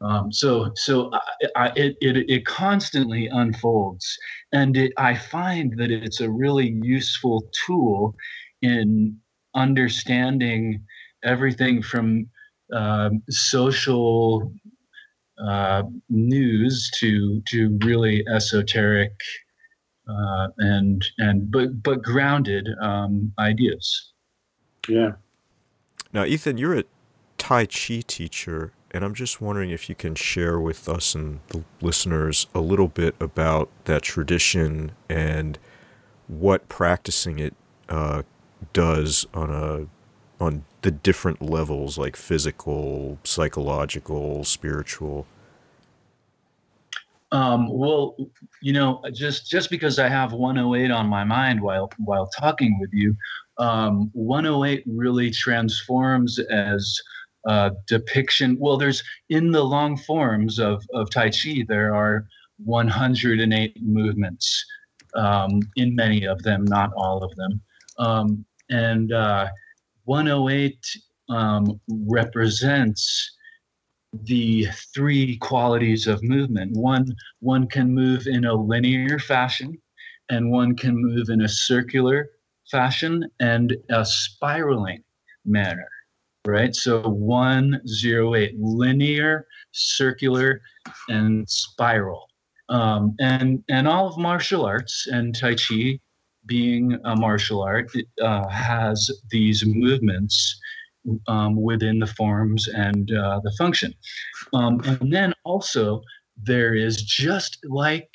[0.00, 1.20] Um, so so I,
[1.56, 4.16] I, it, it it constantly unfolds,
[4.52, 8.14] and it, I find that it's a really useful tool
[8.62, 9.16] in
[9.54, 10.84] understanding
[11.24, 12.28] everything from
[12.72, 14.52] um, social
[15.44, 19.12] uh, news to to really esoteric
[20.08, 24.12] uh, and and but but grounded um, ideas.
[24.88, 25.12] Yeah.
[26.12, 26.84] Now, Ethan, you're a
[27.36, 31.62] Tai Chi teacher, and I'm just wondering if you can share with us and the
[31.80, 35.58] listeners a little bit about that tradition and
[36.26, 37.54] what practicing it
[37.88, 38.22] uh,
[38.72, 39.86] does on a
[40.42, 45.26] on the different levels, like physical, psychological, spiritual.
[47.32, 48.16] Um, well,
[48.62, 52.90] you know, just just because I have 108 on my mind while while talking with
[52.92, 53.14] you,
[53.58, 56.98] um, 108 really transforms as
[57.48, 58.56] a depiction.
[58.60, 62.26] Well, there's in the long forms of of Tai Chi, there are
[62.64, 64.64] 108 movements,
[65.14, 67.60] um, in many of them, not all of them.
[67.98, 69.48] Um, and uh,
[70.04, 70.78] 108
[71.28, 73.36] um, represents
[74.24, 76.76] the three qualities of movement.
[76.76, 79.76] One, one can move in a linear fashion,
[80.30, 82.30] and one can move in a circular
[82.70, 85.02] fashion and a spiraling
[85.44, 85.88] manner,
[86.48, 86.74] right?
[86.74, 90.60] So 108, linear, circular,
[91.08, 92.28] and spiral.
[92.68, 96.00] Um, and, and all of martial arts and Tai Chi
[96.46, 97.90] being a martial art
[98.22, 100.58] uh, has these movements
[101.26, 103.92] um, within the forms and uh, the function.
[104.52, 106.02] Um, and then also,
[106.42, 108.10] there is just like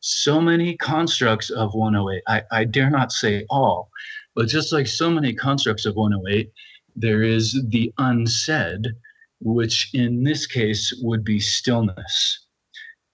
[0.00, 3.90] so many constructs of 108, I, I dare not say all,
[4.34, 6.50] but just like so many constructs of 108,
[6.96, 8.86] there is the unsaid,
[9.40, 12.46] which in this case would be stillness.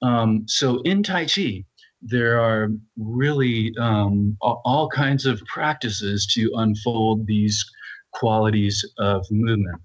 [0.03, 1.65] Um, so in Tai Chi,
[2.01, 7.65] there are really um, all kinds of practices to unfold these
[8.13, 9.81] qualities of movement.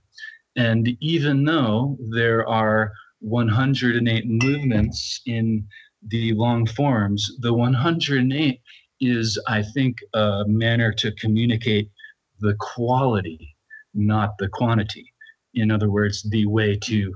[0.56, 5.68] And even though there are 108 movements in
[6.07, 8.60] the long forms, the 108
[8.99, 11.91] is, I think, a manner to communicate
[12.40, 13.56] the quality,
[13.98, 15.11] not the quantity.
[15.53, 17.14] In other words, the way to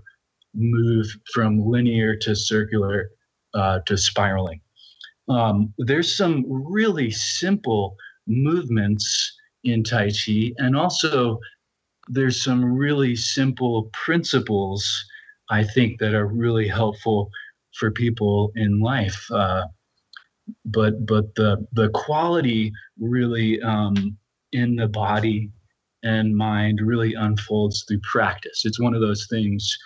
[0.54, 3.12] move from linear to circular
[3.54, 4.62] uh, to spiraling.
[5.30, 7.96] Um, there's some really simple
[8.28, 10.54] movements in Tai Chi.
[10.58, 11.40] And also,
[12.08, 15.06] there's some really simple principles
[15.50, 17.30] I think that are really helpful
[17.78, 19.30] for people in life.
[19.32, 19.66] Uh,
[20.66, 24.18] but but the the quality really um,
[24.52, 25.52] in the body
[26.04, 28.64] and mind really unfolds through practice.
[28.66, 29.78] It's one of those things.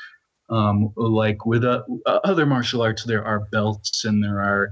[0.49, 4.71] Um, like with uh, other martial arts, there are belts and there are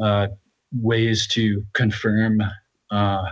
[0.00, 0.28] uh,
[0.72, 2.40] ways to confirm
[2.90, 3.28] uh,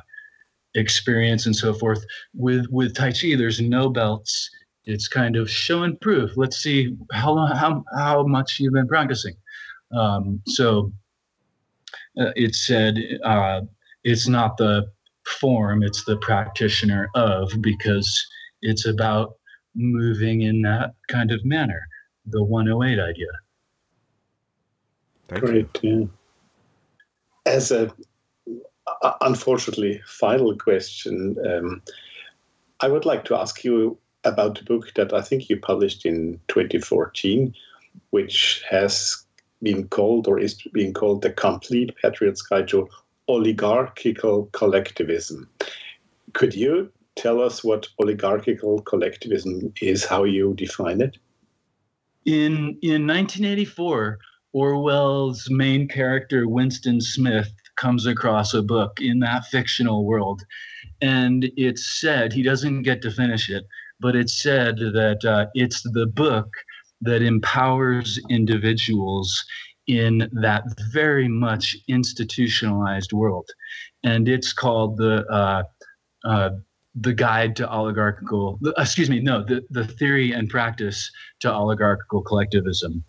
[0.75, 2.05] experience and so forth.
[2.35, 4.51] With with Tai Chi, there's no belts.
[4.85, 6.33] It's kind of show and proof.
[6.37, 9.35] Let's see how how how much you've been practicing.
[9.93, 10.93] Um, so
[12.19, 13.63] uh, it said uh,
[14.05, 14.91] it's not the
[15.27, 18.27] form; it's the practitioner of because
[18.63, 19.35] it's about
[19.75, 21.87] moving in that kind of manner.
[22.27, 23.27] The 108 idea.
[25.29, 25.79] Thank Great.
[25.83, 26.11] You.
[27.47, 27.53] Yeah.
[27.53, 27.95] As a
[29.03, 31.37] uh, unfortunately, final question.
[31.47, 31.83] Um,
[32.81, 36.41] I would like to ask you about the book that I think you published in
[36.49, 37.55] 2014,
[38.11, 39.25] which has
[39.63, 42.89] been called or is being called The Complete Patriot's Guide to
[43.29, 45.49] Oligarchical Collectivism.
[46.33, 51.17] Could you tell us what oligarchical collectivism is, how you define it?
[52.25, 54.19] In, in 1984,
[54.53, 60.43] Orwell's main character, Winston Smith, comes across a book in that fictional world.
[61.01, 63.65] And it's said, he doesn't get to finish it,
[64.01, 66.55] but it's said that uh, it's the book
[67.03, 69.45] that empowers individuals
[69.87, 73.49] in that very much institutionalized world.
[74.03, 75.63] And it's called the uh,
[76.25, 76.51] uh,
[76.95, 81.11] the guide to oligarchical excuse me no the, the theory and practice
[81.41, 83.05] to oligarchical collectivism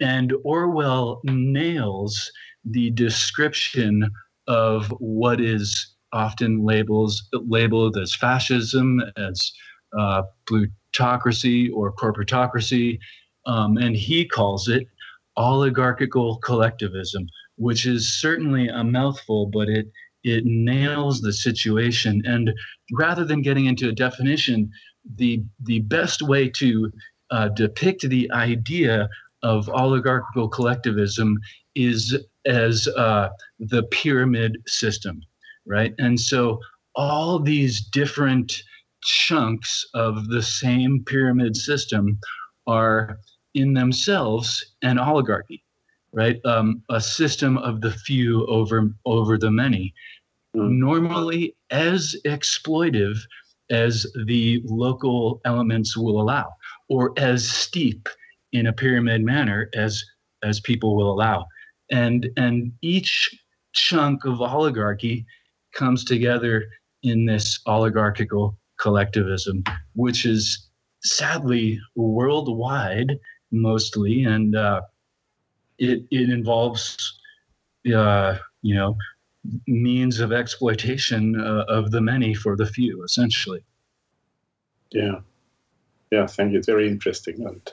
[0.00, 2.30] and orwell nails
[2.64, 4.08] the description
[4.46, 9.52] of what is often labels labeled as fascism, as
[9.98, 12.98] uh, plutocracy or corporatocracy,
[13.46, 14.86] um, and he calls it
[15.36, 17.26] oligarchical collectivism,
[17.56, 19.86] which is certainly a mouthful, but it
[20.24, 22.22] it nails the situation.
[22.24, 22.52] And
[22.92, 24.70] rather than getting into a definition,
[25.16, 26.90] the the best way to
[27.30, 29.08] uh, depict the idea
[29.42, 31.38] of oligarchical collectivism
[31.74, 33.28] is as uh,
[33.58, 35.20] the pyramid system,
[35.66, 35.94] right?
[35.98, 36.60] And so
[36.94, 38.62] all these different
[39.02, 42.18] chunks of the same pyramid system
[42.66, 43.18] are
[43.54, 45.62] in themselves an oligarchy,
[46.12, 46.40] right?
[46.44, 49.94] Um, a system of the few over over the many,
[50.56, 50.70] mm.
[50.70, 53.18] normally as exploitive
[53.70, 56.50] as the local elements will allow,
[56.88, 58.08] or as steep
[58.52, 60.02] in a pyramid manner as
[60.42, 61.46] as people will allow
[61.92, 63.30] and and each
[63.72, 65.24] chunk of oligarchy
[65.74, 66.64] comes together
[67.02, 69.62] in this oligarchical collectivism
[69.94, 70.68] which is
[71.04, 73.18] sadly worldwide
[73.52, 74.80] mostly and uh,
[75.78, 77.18] it it involves
[77.94, 78.96] uh, you know
[79.66, 83.62] means of exploitation uh, of the many for the few essentially
[84.92, 85.20] yeah
[86.10, 87.72] yeah thank you it's very interesting and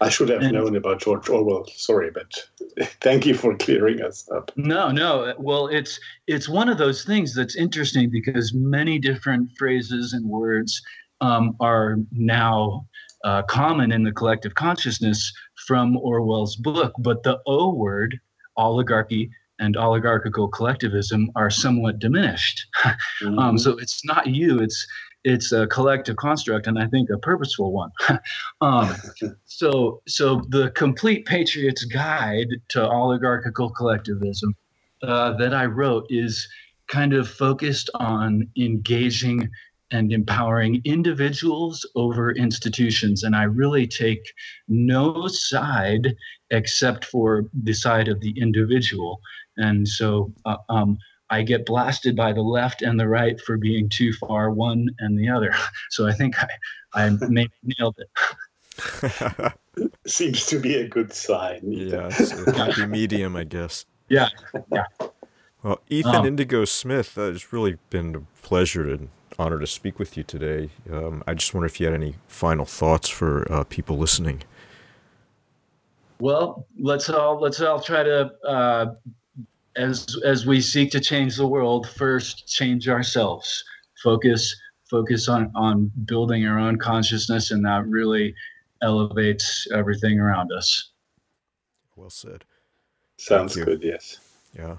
[0.00, 1.66] I should have And- known about George Orwell.
[1.74, 2.32] Sorry, but
[3.00, 4.52] thank you for clearing us up.
[4.54, 5.34] No, no.
[5.38, 5.98] Well, it's
[6.28, 10.80] it's one of those things that's interesting because many different phrases and words
[11.20, 12.86] um, are now
[13.24, 15.32] uh, common in the collective consciousness
[15.66, 18.18] from Orwell's book, but the O word,
[18.56, 19.30] oligarchy
[19.60, 22.66] and oligarchical collectivism, are somewhat diminished.
[23.36, 24.86] Um, so it's not you; it's
[25.24, 27.90] it's a collective construct, and I think a purposeful one.
[28.60, 28.94] um,
[29.44, 34.54] so so the complete Patriot's Guide to Oligarchical Collectivism
[35.02, 36.48] uh, that I wrote is
[36.86, 39.48] kind of focused on engaging
[39.90, 44.32] and empowering individuals over institutions, and I really take
[44.68, 46.14] no side
[46.50, 49.20] except for the side of the individual,
[49.56, 50.32] and so.
[50.44, 50.98] Uh, um,
[51.30, 55.18] I get blasted by the left and the right for being too far one and
[55.18, 55.52] the other.
[55.90, 56.48] So I think I,
[56.94, 59.52] I maybe nailed it.
[60.06, 61.60] Seems to be a good sign.
[61.64, 63.84] yeah, it's a happy medium, I guess.
[64.08, 64.28] Yeah,
[64.72, 64.84] yeah.
[65.62, 69.08] Well, Ethan Um, Indigo Smith, uh, it's really been a pleasure and
[69.38, 70.70] honor to speak with you today.
[70.92, 74.42] Um, I just wonder if you had any final thoughts for uh, people listening.
[76.20, 78.94] Well, let's all let's all try to uh,
[79.76, 83.62] as as we seek to change the world, first change ourselves.
[84.02, 84.56] Focus
[84.90, 88.34] focus on on building our own consciousness, and that really
[88.82, 90.90] elevates everything around us.
[91.94, 92.44] Well said.
[93.16, 94.18] Sounds good, yes.
[94.56, 94.76] Yeah.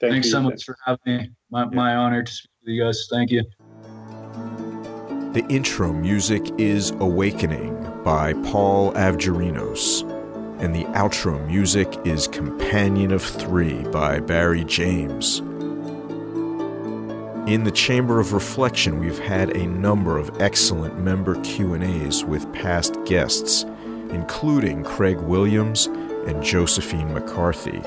[0.00, 0.32] Thank Thanks you.
[0.32, 1.30] so much for having me.
[1.50, 3.08] My, my honor to speak with you guys.
[3.10, 3.44] Thank you.
[5.32, 10.02] The intro music is Awakening by Paul Avgerinos,
[10.60, 15.38] and the outro music is Companion of Three by Barry James.
[17.48, 22.96] In the Chamber of Reflection, we've had a number of excellent member Q&As with past
[23.04, 23.62] guests,
[24.10, 25.86] including Craig Williams
[26.26, 27.80] and Josephine McCarthy.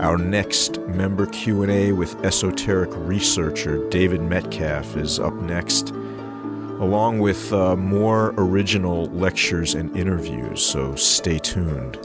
[0.00, 5.92] Our next member Q&A with esoteric researcher David Metcalf is up next
[6.80, 11.98] along with uh, more original lectures and interviews, so stay tuned.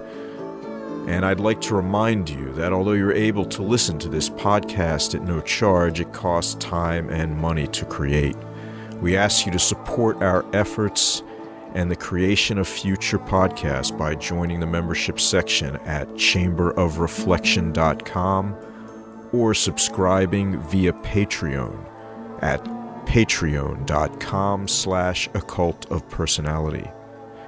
[1.08, 5.16] And I'd like to remind you that although you're able to listen to this podcast
[5.16, 8.38] at no charge, it costs time and money to create.
[9.02, 11.24] We ask you to support our efforts
[11.74, 18.56] and the creation of future podcasts by joining the membership section at chamberofreflection.com
[19.32, 21.86] or subscribing via Patreon
[22.42, 22.68] at
[23.10, 26.88] patreon.com slash occult of personality.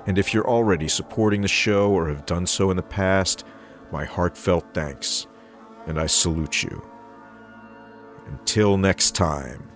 [0.08, 3.46] And if you're already supporting the show or have done so in the past,
[3.92, 5.28] my heartfelt thanks,
[5.86, 6.84] and I salute you.
[8.26, 9.71] Until next time.